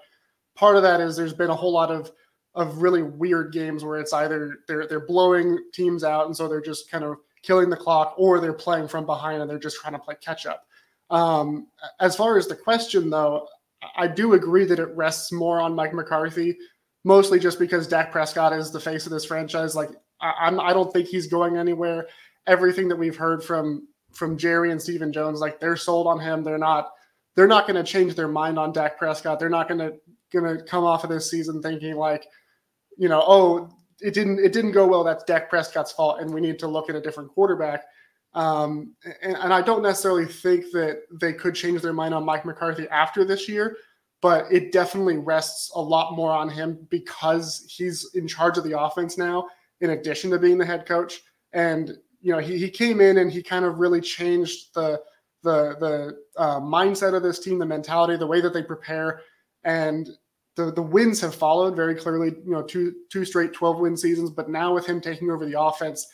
[0.59, 2.11] Part of that is there's been a whole lot of
[2.55, 6.61] of really weird games where it's either they're they're blowing teams out and so they're
[6.61, 9.93] just kind of killing the clock, or they're playing from behind and they're just trying
[9.93, 10.67] to play catch up.
[11.11, 11.69] Um,
[12.01, 13.47] as far as the question, though,
[13.97, 16.59] I do agree that it rests more on Mike McCarthy,
[17.05, 19.77] mostly just because Dak Prescott is the face of this franchise.
[19.77, 19.91] Like
[20.21, 22.09] I, I'm, I don't think he's going anywhere.
[22.47, 26.43] Everything that we've heard from from Jerry and Stephen Jones, like they're sold on him.
[26.43, 26.91] They're not
[27.37, 29.39] they're not going to change their mind on Dak Prescott.
[29.39, 29.95] They're not going to
[30.33, 32.27] to come off of this season thinking like
[32.99, 33.71] you know, oh,
[34.01, 35.05] it didn't it didn't go well.
[35.05, 37.85] That's Dak Prescott's fault, and we need to look at a different quarterback.
[38.35, 42.45] Um, and, and I don't necessarily think that they could change their mind on Mike
[42.45, 43.77] McCarthy after this year,
[44.21, 48.79] but it definitely rests a lot more on him because he's in charge of the
[48.79, 49.49] offense now.
[49.81, 51.21] in addition to being the head coach.
[51.53, 55.01] And you know, he, he came in and he kind of really changed the
[55.43, 59.23] the the uh, mindset of this team, the mentality, the way that they prepare,
[59.69, 60.09] and
[60.57, 62.31] the the wins have followed very clearly.
[62.45, 65.61] You know, two two straight twelve win seasons, but now with him taking over the
[65.61, 66.07] offense,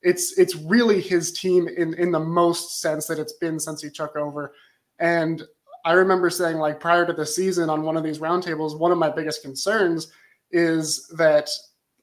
[0.00, 3.90] it's it's really his team in in the most sense that it's been since he
[3.90, 4.54] took over.
[5.00, 5.42] And
[5.84, 8.98] I remember saying like prior to the season on one of these roundtables, one of
[8.98, 10.12] my biggest concerns
[10.52, 11.50] is that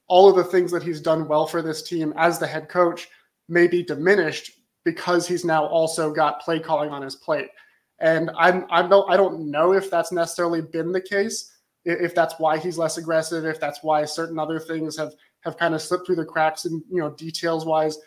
[0.08, 3.08] all of the things that he's done well for this team as the head coach
[3.48, 4.52] may be diminished
[4.84, 7.48] because he's now also got play calling on his plate.
[8.00, 11.52] And I'm I don't I don't know if that's necessarily been the case,
[11.84, 15.74] if that's why he's less aggressive, if that's why certain other things have have kind
[15.74, 17.98] of slipped through the cracks and you know details wise.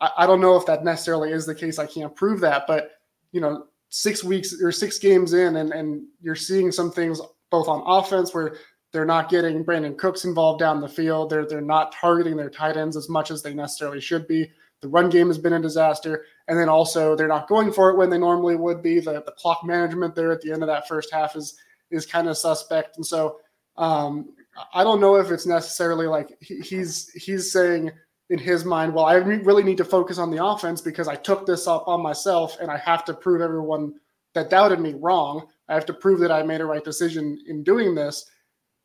[0.00, 1.78] I, I don't know if that necessarily is the case.
[1.78, 2.92] I can't prove that, but
[3.32, 7.20] you know, six weeks or six games in and, and you're seeing some things
[7.50, 8.56] both on offense where
[8.92, 11.30] they're not getting Brandin Cooks involved down the field.
[11.30, 14.50] They're they're not targeting their tight ends as much as they necessarily should be.
[14.82, 16.24] The run game has been a disaster.
[16.48, 19.00] And then also they're not going for it when they normally would be.
[19.00, 21.56] The, the clock management there at the end of that first half is
[21.90, 22.96] is kind of suspect.
[22.96, 23.38] And so
[23.76, 24.30] um,
[24.72, 27.90] I don't know if it's necessarily like he, he's he's saying
[28.30, 31.46] in his mind, well, I really need to focus on the offense because I took
[31.46, 33.94] this up on myself and I have to prove everyone
[34.34, 35.48] that doubted me wrong.
[35.68, 38.24] I have to prove that I made a right decision in doing this.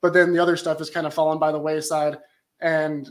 [0.01, 2.17] But then the other stuff is kind of fallen by the wayside.
[2.59, 3.07] And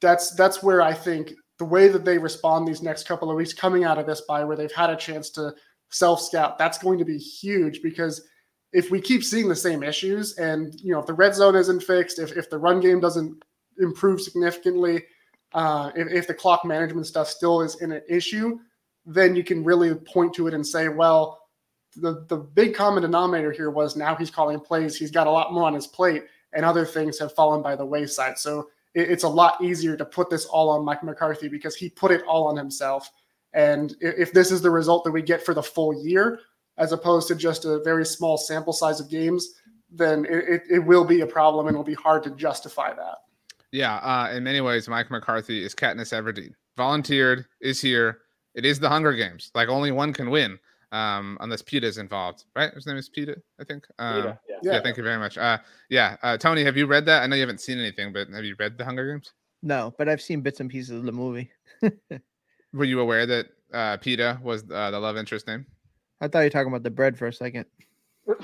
[0.00, 3.52] that's that's where I think the way that they respond these next couple of weeks
[3.52, 5.54] coming out of this bye where they've had a chance to
[5.90, 8.22] self scout, that's going to be huge because
[8.72, 11.82] if we keep seeing the same issues and you know if the red zone isn't
[11.82, 13.42] fixed, if, if the run game doesn't
[13.78, 15.04] improve significantly,
[15.54, 18.58] uh, if, if the clock management stuff still is in an issue,
[19.06, 21.40] then you can really point to it and say, well,
[21.96, 24.96] the, the big common denominator here was now he's calling plays.
[24.96, 27.86] He's got a lot more on his plate, and other things have fallen by the
[27.86, 28.38] wayside.
[28.38, 32.10] So it's a lot easier to put this all on Mike McCarthy because he put
[32.10, 33.10] it all on himself.
[33.52, 36.40] And if this is the result that we get for the full year,
[36.78, 39.54] as opposed to just a very small sample size of games,
[39.90, 43.18] then it, it will be a problem and it'll be hard to justify that.
[43.72, 46.52] Yeah, uh, in many ways, Mike McCarthy is Katniss Everdeen.
[46.76, 48.20] Volunteered, is here.
[48.54, 49.50] It is the Hunger Games.
[49.54, 50.58] Like only one can win,
[50.92, 52.72] um, unless Peeta is involved, right?
[52.72, 53.86] His name is Peeta, I think.
[53.98, 54.74] Um, Peeta, yeah.
[54.74, 54.82] yeah.
[54.82, 55.38] Thank you very much.
[55.38, 57.22] Uh, yeah, uh, Tony, have you read that?
[57.22, 59.32] I know you haven't seen anything, but have you read the Hunger Games?
[59.62, 61.50] No, but I've seen bits and pieces of the movie.
[62.72, 65.66] Were you aware that uh, Peeta was uh, the love interest name?
[66.20, 67.66] I thought you were talking about the bread for a second.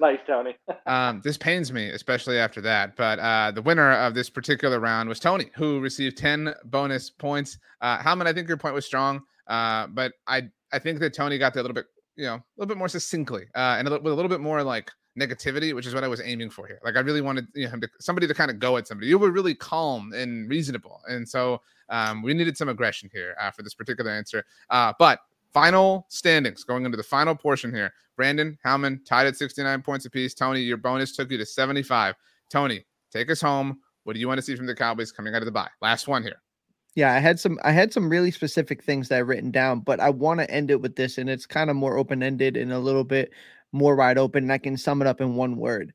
[0.00, 0.56] nice, Tony.
[0.86, 2.96] um, this pains me, especially after that.
[2.96, 7.58] But uh, the winner of this particular round was Tony, who received 10 bonus points.
[7.80, 11.38] Uh, Howman, I think your point was strong, uh, but I I think that Tony
[11.38, 11.86] got there a little bit,
[12.16, 14.62] you know, a little bit more succinctly uh, and a with a little bit more
[14.62, 16.80] like negativity, which is what I was aiming for here.
[16.84, 19.08] Like I really wanted you know, him to somebody to kind of go at somebody.
[19.08, 23.50] You were really calm and reasonable, and so um, we needed some aggression here uh,
[23.50, 24.44] for this particular answer.
[24.70, 25.20] Uh, but
[25.52, 27.92] final standings going into the final portion here.
[28.16, 30.34] Brandon Howman tied at 69 points apiece.
[30.34, 32.14] Tony, your bonus took you to 75.
[32.50, 33.78] Tony, take us home.
[34.04, 35.68] What do you want to see from the Cowboys coming out of the bye?
[35.82, 36.40] Last one here.
[36.96, 40.00] Yeah, I had some I had some really specific things that I written down, but
[40.00, 42.78] I want to end it with this and it's kind of more open-ended and a
[42.80, 43.32] little bit
[43.72, 45.92] more wide open and I can sum it up in one word.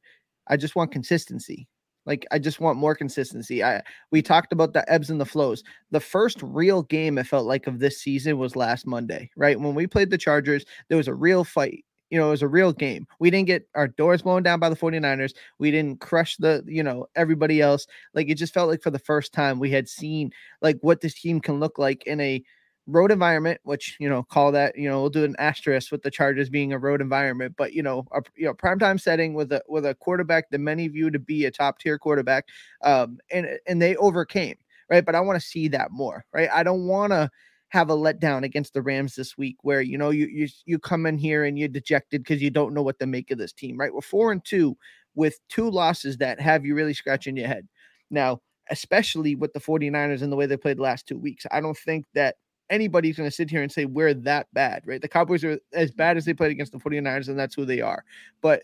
[0.48, 1.68] I just want consistency.
[2.06, 3.64] Like I just want more consistency.
[3.64, 3.82] I
[4.12, 5.64] we talked about the ebbs and the flows.
[5.92, 9.60] The first real game it felt like of this season was last Monday, right?
[9.60, 11.84] When we played the Chargers, there was a real fight.
[12.12, 13.08] You know, it was a real game.
[13.20, 15.34] We didn't get our doors blown down by the 49ers.
[15.60, 17.88] We didn't crush the, you know, everybody else.
[18.14, 20.32] Like it just felt like for the first time we had seen
[20.62, 22.44] like what this team can look like in a
[22.88, 26.12] road environment, which you know, call that you know, we'll do an asterisk with the
[26.12, 29.62] Chargers being a road environment, but you know, a you know, primetime setting with a
[29.68, 32.48] with a quarterback that many view to be a top tier quarterback,
[32.84, 34.58] um, and and they overcame,
[34.90, 35.06] right?
[35.06, 36.50] But I want to see that more, right?
[36.52, 37.30] I don't want to
[37.72, 41.06] have a letdown against the Rams this week where you know you you you come
[41.06, 43.78] in here and you're dejected because you don't know what to make of this team,
[43.78, 43.94] right?
[43.94, 44.78] We're four and two
[45.16, 47.68] with two losses that have you really scratching your head.
[48.10, 51.46] Now, especially with the 49ers and the way they played the last two weeks.
[51.52, 52.36] I don't think that
[52.70, 55.02] anybody's going to sit here and say we're that bad, right?
[55.02, 55.98] The Cowboys are as mm-hmm.
[55.98, 58.04] bad as they played against the 49ers, and that's who they are.
[58.42, 58.64] But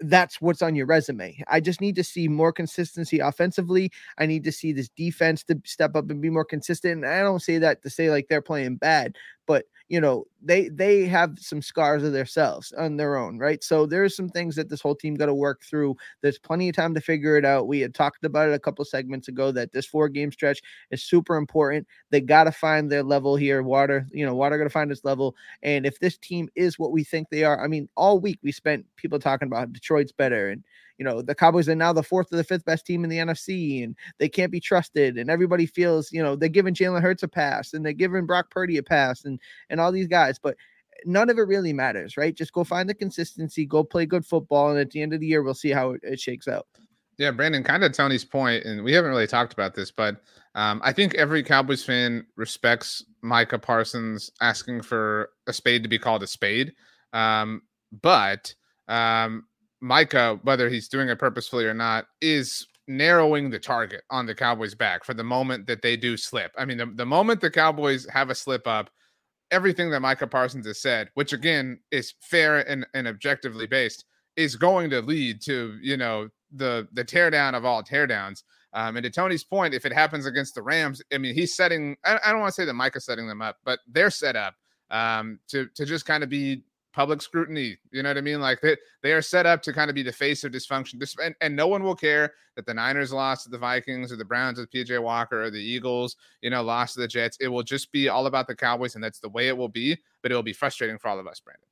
[0.00, 1.42] that's what's on your resume.
[1.48, 3.90] I just need to see more consistency offensively.
[4.18, 7.04] I need to see this defense to step up and be more consistent.
[7.04, 10.68] And I don't say that to say like they're playing bad, but you know they
[10.68, 13.62] they have some scars of themselves on their own right?
[13.64, 15.96] So there's some things that this whole team got to work through.
[16.22, 17.66] There's plenty of time to figure it out.
[17.68, 20.60] We had talked about it a couple segments ago that this four game stretch
[20.90, 21.86] is super important.
[22.10, 23.62] They got to find their level here.
[23.62, 25.34] Water you know water got to find its level.
[25.62, 28.52] And if this team is what we think they are i mean all week we
[28.52, 30.62] spent people talking about detroit's better and
[30.98, 33.18] you know the Cowboys are now the fourth or the fifth best team in the
[33.18, 37.22] NFC, and they can't be trusted, and everybody feels you know they're giving Jalen Hurts
[37.22, 40.56] a pass, and they're giving Brock Purdy a pass, and and all these guys, but
[41.04, 42.34] none of it really matters, right?
[42.34, 45.26] Just go find the consistency, go play good football, and at the end of the
[45.26, 46.66] year, we'll see how it, it shakes out.
[47.18, 50.22] Yeah, Brandon, kind of Tony's point, and we haven't really talked about this, but
[50.54, 55.98] um, I think every Cowboys fan respects Micah Parsons asking for a spade to be
[55.98, 56.74] called a spade.
[57.12, 57.62] Um,
[58.02, 58.54] but
[58.86, 59.46] um,
[59.80, 64.74] Micah, whether he's doing it purposefully or not, is narrowing the target on the Cowboys'
[64.74, 66.52] back for the moment that they do slip.
[66.56, 68.90] I mean, the, the moment the Cowboys have a slip up,
[69.50, 74.04] everything that Micah Parsons has said, which again is fair and, and objectively based,
[74.36, 78.42] is going to lead to, you know, the the teardown of all teardowns.
[78.74, 81.96] Um, and to Tony's point, if it happens against the Rams, I mean, he's setting.
[82.04, 84.54] I, I don't want to say that Micah's setting them up, but they're set up
[84.90, 86.62] um, to to just kind of be
[86.98, 87.76] public scrutiny.
[87.92, 88.40] You know what I mean?
[88.40, 91.00] Like they they are set up to kind of be the face of dysfunction.
[91.22, 94.24] And, and no one will care that the Niners lost to the Vikings or the
[94.24, 97.38] Browns with PJ Walker or the Eagles, you know, lost to the Jets.
[97.40, 99.96] It will just be all about the Cowboys, and that's the way it will be.
[100.22, 101.68] But it will be frustrating for all of us, Brandon.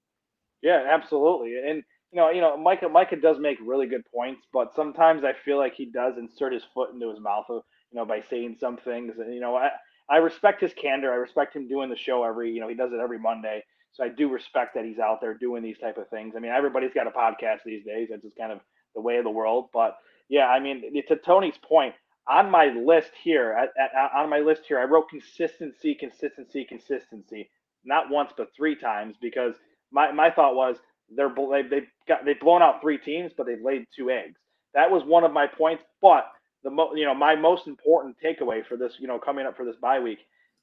[0.62, 1.56] Yeah, absolutely.
[1.58, 5.32] And you know, you know, Micah Micah does make really good points, but sometimes I
[5.44, 7.62] feel like he does insert his foot into his mouth, uh, you
[7.94, 9.14] know, by saying some things.
[9.18, 9.70] And you know, I
[10.08, 11.12] I respect his candor.
[11.12, 13.64] I respect him doing the show every, you know, he does it every Monday.
[13.96, 16.34] So I do respect that he's out there doing these type of things.
[16.36, 18.08] I mean, everybody's got a podcast these days.
[18.10, 18.60] It's just kind of
[18.94, 19.70] the way of the world.
[19.72, 19.96] But
[20.28, 21.94] yeah, I mean, to Tony's point,
[22.28, 27.48] on my list here, at, at, on my list here, I wrote consistency, consistency, consistency,
[27.84, 29.54] not once but three times because
[29.92, 30.76] my, my thought was
[31.08, 34.40] they're they've, they've got they've blown out three teams, but they've laid two eggs.
[34.74, 35.84] That was one of my points.
[36.02, 36.26] But
[36.64, 39.64] the mo- you know my most important takeaway for this you know coming up for
[39.64, 40.18] this bye week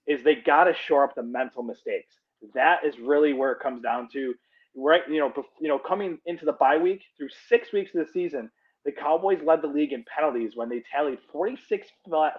[0.06, 2.14] is they got to shore up the mental mistakes.
[2.54, 4.34] That is really where it comes down to.
[4.76, 5.32] Right, you know,
[5.62, 8.50] you know, coming into the bye week through six weeks of the season,
[8.86, 11.88] the Cowboys led the league in penalties when they tallied 46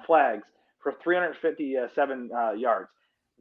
[0.05, 0.43] flags
[0.83, 2.89] for 357 uh, yards.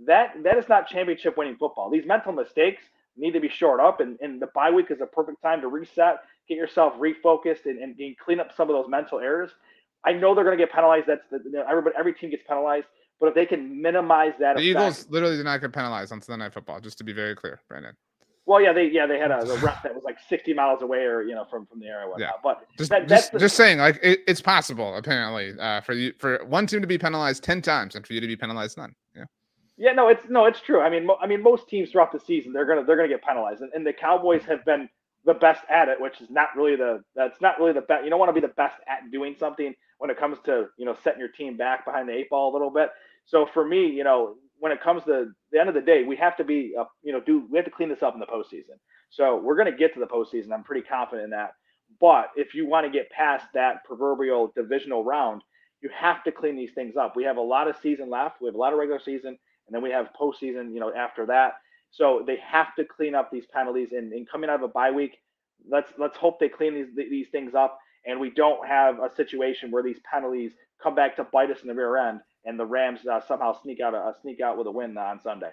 [0.05, 1.89] That that is not championship winning football.
[1.89, 2.84] These mental mistakes
[3.18, 5.68] need to be shored up, and, and the bye week is a perfect time to
[5.68, 9.51] reset, get yourself refocused, and, and, and clean up some of those mental errors.
[10.05, 11.07] I know they're going to get penalized.
[11.07, 12.88] That's the, everybody, every team gets penalized,
[13.20, 16.22] but if they can minimize that, the effect, Eagles literally did not get penalized on
[16.22, 16.80] Sunday Night Football.
[16.80, 17.95] Just to be very clear, Brandon.
[18.45, 20.99] Well, yeah, they yeah they had a, a ref that was like 60 miles away
[20.99, 22.07] or you know from from the area.
[22.07, 22.20] Whatnot.
[22.20, 22.39] Yeah.
[22.43, 26.14] But just that, just, the, just saying, like it, it's possible apparently uh, for you
[26.18, 28.93] for one team to be penalized 10 times and for you to be penalized none.
[29.16, 29.26] Yeah.
[29.78, 30.82] Yeah, no, it's no, it's true.
[30.82, 33.24] I mean, mo- I mean, most teams throughout the season they're gonna they're gonna get
[33.24, 34.89] penalized, and, and the Cowboys have been
[35.26, 38.03] the best at it, which is not really the that's not really the best.
[38.03, 39.74] You don't want to be the best at doing something
[40.04, 42.54] when it comes to you know setting your team back behind the eight ball a
[42.54, 42.89] little bit.
[43.26, 46.18] So for me, you know, when it comes to the end of the day, we
[46.18, 48.26] have to be uh, you know do we have to clean this up in the
[48.26, 48.78] postseason.
[49.10, 50.51] So we're gonna get to the postseason.
[50.51, 51.51] I'm pretty confident in that.
[52.01, 55.41] But if you want to get past that proverbial divisional round,
[55.82, 57.16] you have to clean these things up.
[57.16, 58.41] We have a lot of season left.
[58.41, 59.38] We have a lot of regular season
[59.68, 61.54] and then we have postseason, you know, after that.
[61.91, 63.89] So they have to clean up these penalties.
[63.91, 65.18] And, and coming out of a bye week,
[65.70, 69.72] let's let's hope they clean these these things up, and we don't have a situation
[69.72, 70.51] where these penalties
[70.82, 73.80] come back to bite us in the rear end, and the Rams uh, somehow sneak
[73.80, 75.51] out a sneak out with a win on Sunday.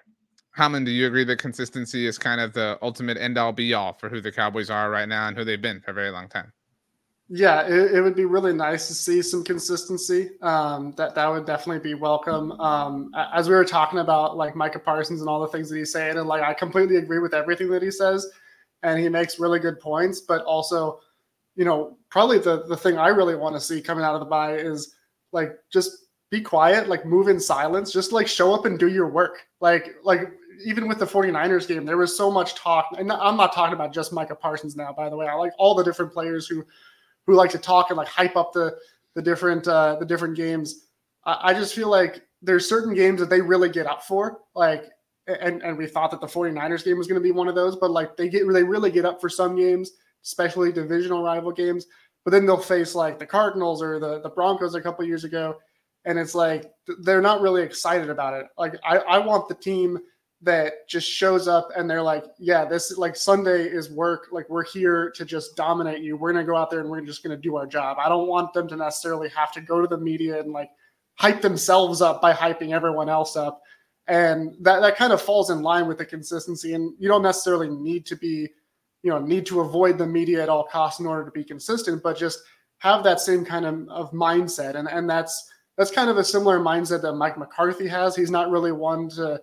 [0.57, 3.93] Howman, do you agree that consistency is kind of the ultimate end all be all
[3.93, 6.29] for who the Cowboys are right now and who they've been for a very long
[6.29, 6.53] time?
[7.33, 10.31] Yeah, it, it, would be really nice to see some consistency.
[10.43, 12.51] Um, that that would definitely be welcome.
[12.61, 15.93] Um, as we were talking about, like Micah Parsons and all the things that he's
[15.93, 18.29] saying, and like I completely agree with everything that he says,
[18.83, 20.21] and he makes really good points.
[20.21, 20.99] But also,
[21.61, 24.27] you know, probably the the thing I really want to see coming out of the
[24.27, 24.95] bye is
[25.31, 29.09] like just be quiet, like move in silence, just like show up and do your
[29.09, 29.47] work.
[29.61, 30.33] Like like
[30.65, 32.87] even with the 49ers game, there was so much talk.
[32.97, 35.27] And I'm not talking about just Micah Parsons now, by the way.
[35.29, 36.65] I like all the different players who
[37.27, 38.75] who like to talk and like hype up the
[39.15, 40.87] the different uh, the different games.
[41.27, 44.85] I, I just feel like there's certain games that they really get up for, like
[45.27, 47.77] and and we thought that the 49ers game was going to be one of those,
[47.77, 49.91] but like they get they really get up for some games,
[50.25, 51.87] especially divisional rival games.
[52.25, 55.57] But then they'll face like the Cardinals or the the Broncos a couple years ago,
[56.05, 56.71] and it's like
[57.03, 58.47] they're not really excited about it.
[58.59, 59.99] Like I I want the team
[60.43, 64.29] that just shows up and they're like, yeah, this like Sunday is work.
[64.33, 66.17] Like we're here to just dominate you.
[66.17, 67.99] We're gonna go out there and we're just gonna do our job.
[68.01, 70.71] I don't want them to necessarily have to go to the media and like
[71.17, 73.61] hype themselves up by hyping everyone else up.
[74.07, 76.73] And that that kind of falls in line with the consistency.
[76.73, 78.49] And you don't necessarily need to be,
[79.03, 82.03] you know, need to avoid the media at all costs in order to be consistent,
[82.03, 82.41] but just
[82.79, 84.75] have that same kind of, of mindset.
[84.75, 88.15] And and that's that's kind of a similar mindset that Mike McCarthy has.
[88.15, 89.41] He's not really one to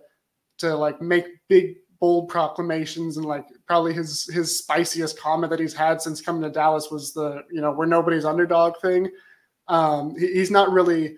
[0.58, 5.74] to like make big bold proclamations and like probably his his spiciest comment that he's
[5.74, 9.10] had since coming to Dallas was the you know we're nobody's underdog thing.
[9.66, 11.16] Um, he, he's not really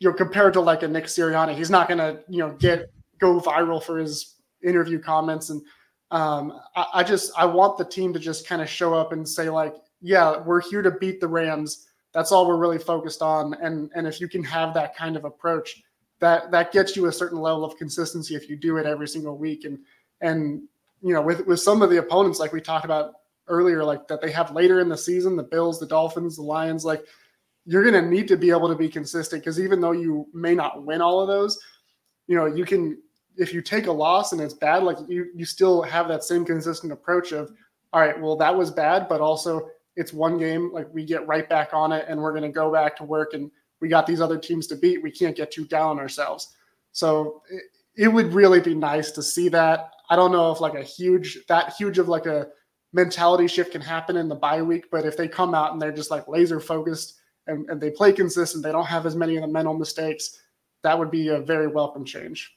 [0.00, 3.40] you know compared to like a Nick Sirianni, he's not gonna you know get go
[3.40, 5.62] viral for his interview comments and
[6.10, 9.28] um, I, I just I want the team to just kind of show up and
[9.28, 11.86] say like yeah we're here to beat the Rams.
[12.12, 15.24] That's all we're really focused on and and if you can have that kind of
[15.24, 15.82] approach
[16.20, 19.36] that that gets you a certain level of consistency if you do it every single
[19.36, 19.78] week and
[20.20, 20.62] and
[21.02, 23.14] you know with with some of the opponents like we talked about
[23.48, 26.84] earlier like that they have later in the season the bills the dolphins the lions
[26.84, 27.04] like
[27.66, 30.54] you're going to need to be able to be consistent because even though you may
[30.54, 31.58] not win all of those
[32.26, 32.98] you know you can
[33.36, 36.44] if you take a loss and it's bad like you you still have that same
[36.44, 37.50] consistent approach of
[37.92, 41.48] all right well that was bad but also it's one game like we get right
[41.48, 44.20] back on it and we're going to go back to work and we got these
[44.20, 45.02] other teams to beat.
[45.02, 46.56] We can't get too down on ourselves.
[46.92, 47.62] So it,
[47.96, 49.90] it would really be nice to see that.
[50.10, 52.48] I don't know if like a huge that huge of like a
[52.92, 55.92] mentality shift can happen in the bye week, but if they come out and they're
[55.92, 59.42] just like laser focused and, and they play consistent, they don't have as many of
[59.42, 60.40] the mental mistakes,
[60.82, 62.56] that would be a very welcome change.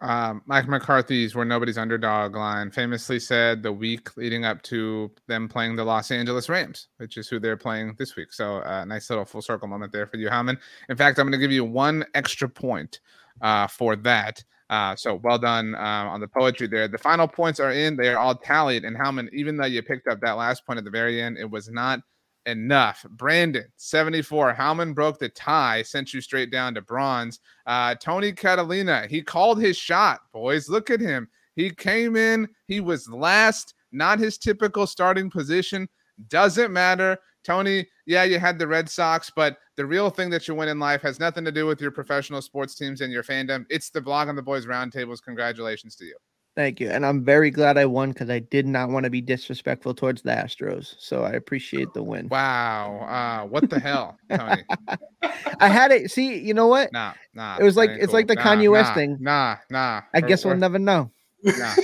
[0.00, 5.48] Um, Mike McCarthy's "Where Nobody's Underdog" line famously said the week leading up to them
[5.48, 8.32] playing the Los Angeles Rams, which is who they're playing this week.
[8.32, 10.58] So, uh, nice little full circle moment there for you, Howman.
[10.88, 13.00] In fact, I'm going to give you one extra point
[13.40, 14.42] uh, for that.
[14.70, 16.86] Uh, so well done uh, on the poetry there.
[16.86, 18.84] The final points are in; they are all tallied.
[18.84, 21.50] And Howman, even though you picked up that last point at the very end, it
[21.50, 22.00] was not
[22.48, 23.04] enough.
[23.10, 24.54] Brandon, 74.
[24.54, 27.40] Howman broke the tie, sent you straight down to bronze.
[27.66, 30.68] Uh, Tony Catalina, he called his shot, boys.
[30.68, 31.28] Look at him.
[31.54, 35.88] He came in, he was last, not his typical starting position.
[36.28, 37.18] Doesn't matter.
[37.44, 40.78] Tony, yeah, you had the Red Sox, but the real thing that you win in
[40.78, 43.64] life has nothing to do with your professional sports teams and your fandom.
[43.70, 45.22] It's the Blogging the Boys roundtables.
[45.22, 46.16] Congratulations to you.
[46.58, 46.90] Thank you.
[46.90, 50.22] And I'm very glad I won because I did not want to be disrespectful towards
[50.22, 50.96] the Astros.
[50.98, 52.26] So I appreciate the win.
[52.28, 53.06] Wow.
[53.08, 54.64] Uh, what the hell, Tony?
[55.60, 56.10] I had it.
[56.10, 56.92] See, you know what?
[56.92, 57.58] Nah, nah.
[57.60, 58.14] It was like it's cool.
[58.14, 59.18] like the nah, Kanye West nah, thing.
[59.20, 59.78] Nah, nah.
[59.78, 61.12] I We're- guess we'll never know.
[61.44, 61.74] Nah.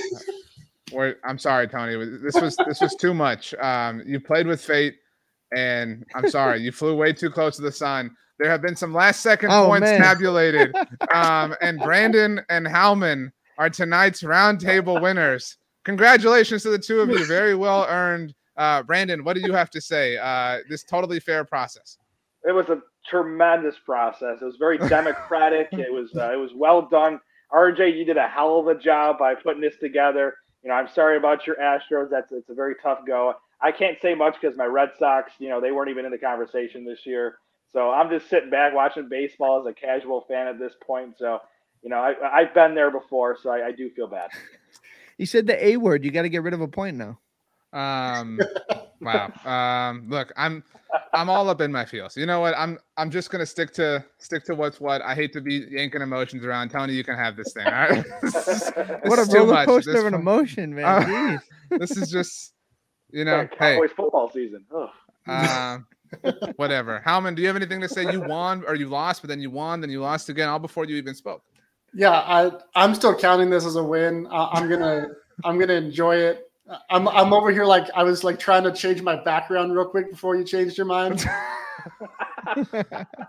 [0.91, 1.95] We're- I'm sorry, Tony.
[2.21, 3.53] This was this was too much.
[3.55, 4.95] Um, you played with fate,
[5.55, 6.59] and I'm sorry.
[6.59, 8.11] You flew way too close to the sun.
[8.39, 10.01] There have been some last second Oh, points man.
[10.01, 10.75] tabulated,
[11.13, 15.57] um, and Brandon and Howman are tonight's roundtable winners.
[15.83, 17.25] Congratulations to the two of you.
[17.27, 18.33] Very well earned.
[18.57, 20.17] Uh, Brandon, what do you have to say?
[20.17, 21.97] Uh, this totally fair process.
[22.47, 24.41] It was a tremendous process.
[24.41, 25.67] It was very democratic.
[25.73, 27.19] it was uh, it was well done.
[27.51, 30.35] RJ, you did a hell of a job by putting this together.
[30.63, 32.09] You know, I'm sorry about your Astros.
[32.09, 33.35] That's it's a very tough go.
[33.61, 36.17] I can't say much because my Red Sox, you know, they weren't even in the
[36.17, 37.39] conversation this year.
[37.71, 41.15] So I'm just sitting back watching baseball as a casual fan at this point.
[41.17, 41.41] So,
[41.83, 44.29] you know, I, I've been there before, so I, I do feel bad.
[45.17, 46.03] You said the A word.
[46.03, 47.17] You got to get rid of a point now.
[47.71, 48.37] Um,
[49.01, 49.31] wow.
[49.45, 50.61] Um, look, I'm
[51.13, 52.17] I'm all up in my feels.
[52.17, 52.53] You know what?
[52.57, 55.01] I'm I'm just gonna stick to stick to what's what.
[55.01, 56.67] I hate to be yanking emotions around.
[56.69, 57.65] Tony, you can have this thing.
[57.65, 58.03] All right.
[58.23, 58.71] This is-
[59.05, 61.39] What a roller coaster This of an emotion, man.
[61.71, 62.51] Uh, This is just,
[63.11, 64.65] you Yeah, know, hey, Cowboys football season.
[64.75, 64.89] Ugh.
[65.29, 65.87] um,
[66.57, 67.01] whatever.
[67.05, 68.11] Howman, do you have anything to say?
[68.11, 70.83] You won or you lost, but then you won, then you lost again, all before
[70.83, 71.41] you even spoke.
[71.95, 74.27] Yeah, I I'm still counting this as a win.
[74.29, 75.07] I, I'm gonna
[75.43, 76.41] I'm gonna enjoy it.
[76.89, 80.11] I'm I'm over here like I was like trying to change my background real quick
[80.11, 81.25] before you changed your mind.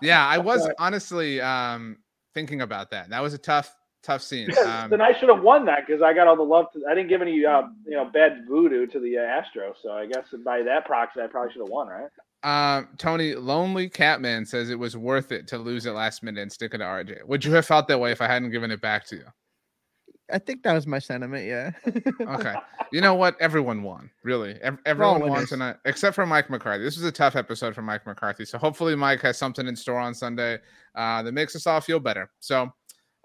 [0.03, 1.99] Yeah, I was honestly um
[2.35, 3.11] thinking about that.
[3.11, 4.51] That was a tough, tough scene.
[4.55, 6.67] Yeah, Um, then I should have won that because I got all the love.
[6.75, 9.77] To, I didn't give any, uh, you know, bad voodoo to the uh, Astros.
[9.83, 12.11] So I guess by that proxy, I probably should have won, right?
[12.43, 16.53] Um, Tony, Lonely Catman says it was worth it to lose at last minute and
[16.53, 17.25] stick it to RJ.
[17.27, 19.25] Would you have felt that way if I hadn't given it back to you?
[20.33, 21.47] I think that was my sentiment.
[21.47, 21.71] Yeah.
[22.21, 22.55] Okay.
[22.93, 23.37] You know what?
[23.41, 24.59] Everyone won, really.
[24.63, 26.85] Ev- everyone won tonight, except for Mike McCarthy.
[26.85, 28.45] This was a tough episode for Mike McCarthy.
[28.45, 30.59] So hopefully Mike has something in store on Sunday
[30.95, 32.31] uh, that makes us all feel better.
[32.41, 32.63] So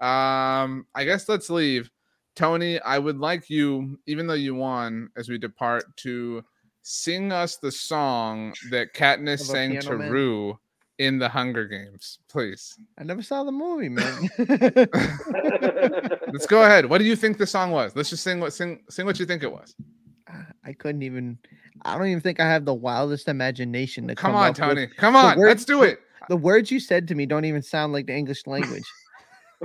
[0.02, 1.90] um, I guess let's leave.
[2.36, 6.44] Tony, I would like you, even though you won, as we depart, to
[6.82, 10.12] sing us the song that Katniss sang to Man?
[10.12, 10.60] Rue
[10.98, 12.78] in the Hunger Games, please.
[13.00, 14.30] I never saw the movie, man.
[16.32, 16.86] Let's go ahead.
[16.86, 17.96] What do you think the song was?
[17.96, 19.76] Let's just sing what sing sing what you think it was.
[20.30, 21.38] Ah, I couldn't even.
[21.84, 24.58] I don't even think I have the wildest imagination to Come come on, up with-
[24.58, 24.88] Tony.
[24.98, 25.38] Come on.
[25.40, 26.00] word- Let's do it.
[26.30, 28.84] The words you said to me don't even sound like the English language.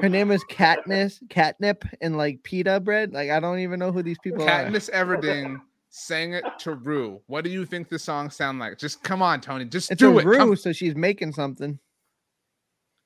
[0.01, 3.13] Her name is Katniss, catnip, and like pita bread.
[3.13, 4.49] Like I don't even know who these people are.
[4.49, 5.61] Katniss Everdeen
[5.99, 7.21] sang it to Rue.
[7.27, 8.79] What do you think the song sound like?
[8.79, 9.65] Just come on, Tony.
[9.65, 10.23] Just It's do a it.
[10.39, 11.79] Come- Rue, so she's making something.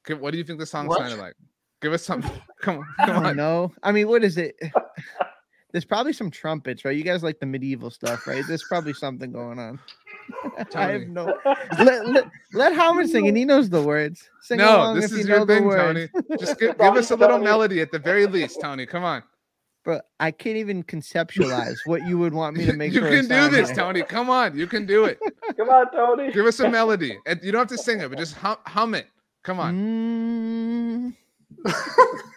[0.04, 0.98] Give- what do you think the song What?
[0.98, 1.34] sounded like?
[1.80, 2.30] Give us something.
[2.60, 2.84] Come on.
[2.98, 3.36] I Come don't on.
[3.36, 3.72] know.
[3.82, 4.56] I mean, what is it?
[5.72, 6.96] there's probably some trumpets, right?
[6.96, 8.44] You guys like the medieval stuff, right?
[8.46, 9.78] There's probably something going on.
[10.56, 11.06] I have Tony.
[11.06, 11.36] no.
[11.78, 14.28] Let let, let Howman sing, and he knows the words.
[14.42, 15.70] Sing No, along this if you is know your thing.
[15.70, 16.08] Tony.
[16.38, 18.84] Just give, give us a little melody at the very least, Tony.
[18.86, 19.22] Come on.
[19.84, 23.26] But I can't even conceptualize what you would want me to make you sure it
[23.26, 23.76] can do this, like.
[23.76, 24.02] Tony.
[24.02, 25.18] Come on, you can do it.
[25.56, 26.32] Come on, Tony.
[26.32, 28.94] Give us a melody, and you don't have to sing it, but just hum, hum
[28.94, 29.06] it.
[29.42, 31.14] Come on.
[31.64, 32.20] Mm.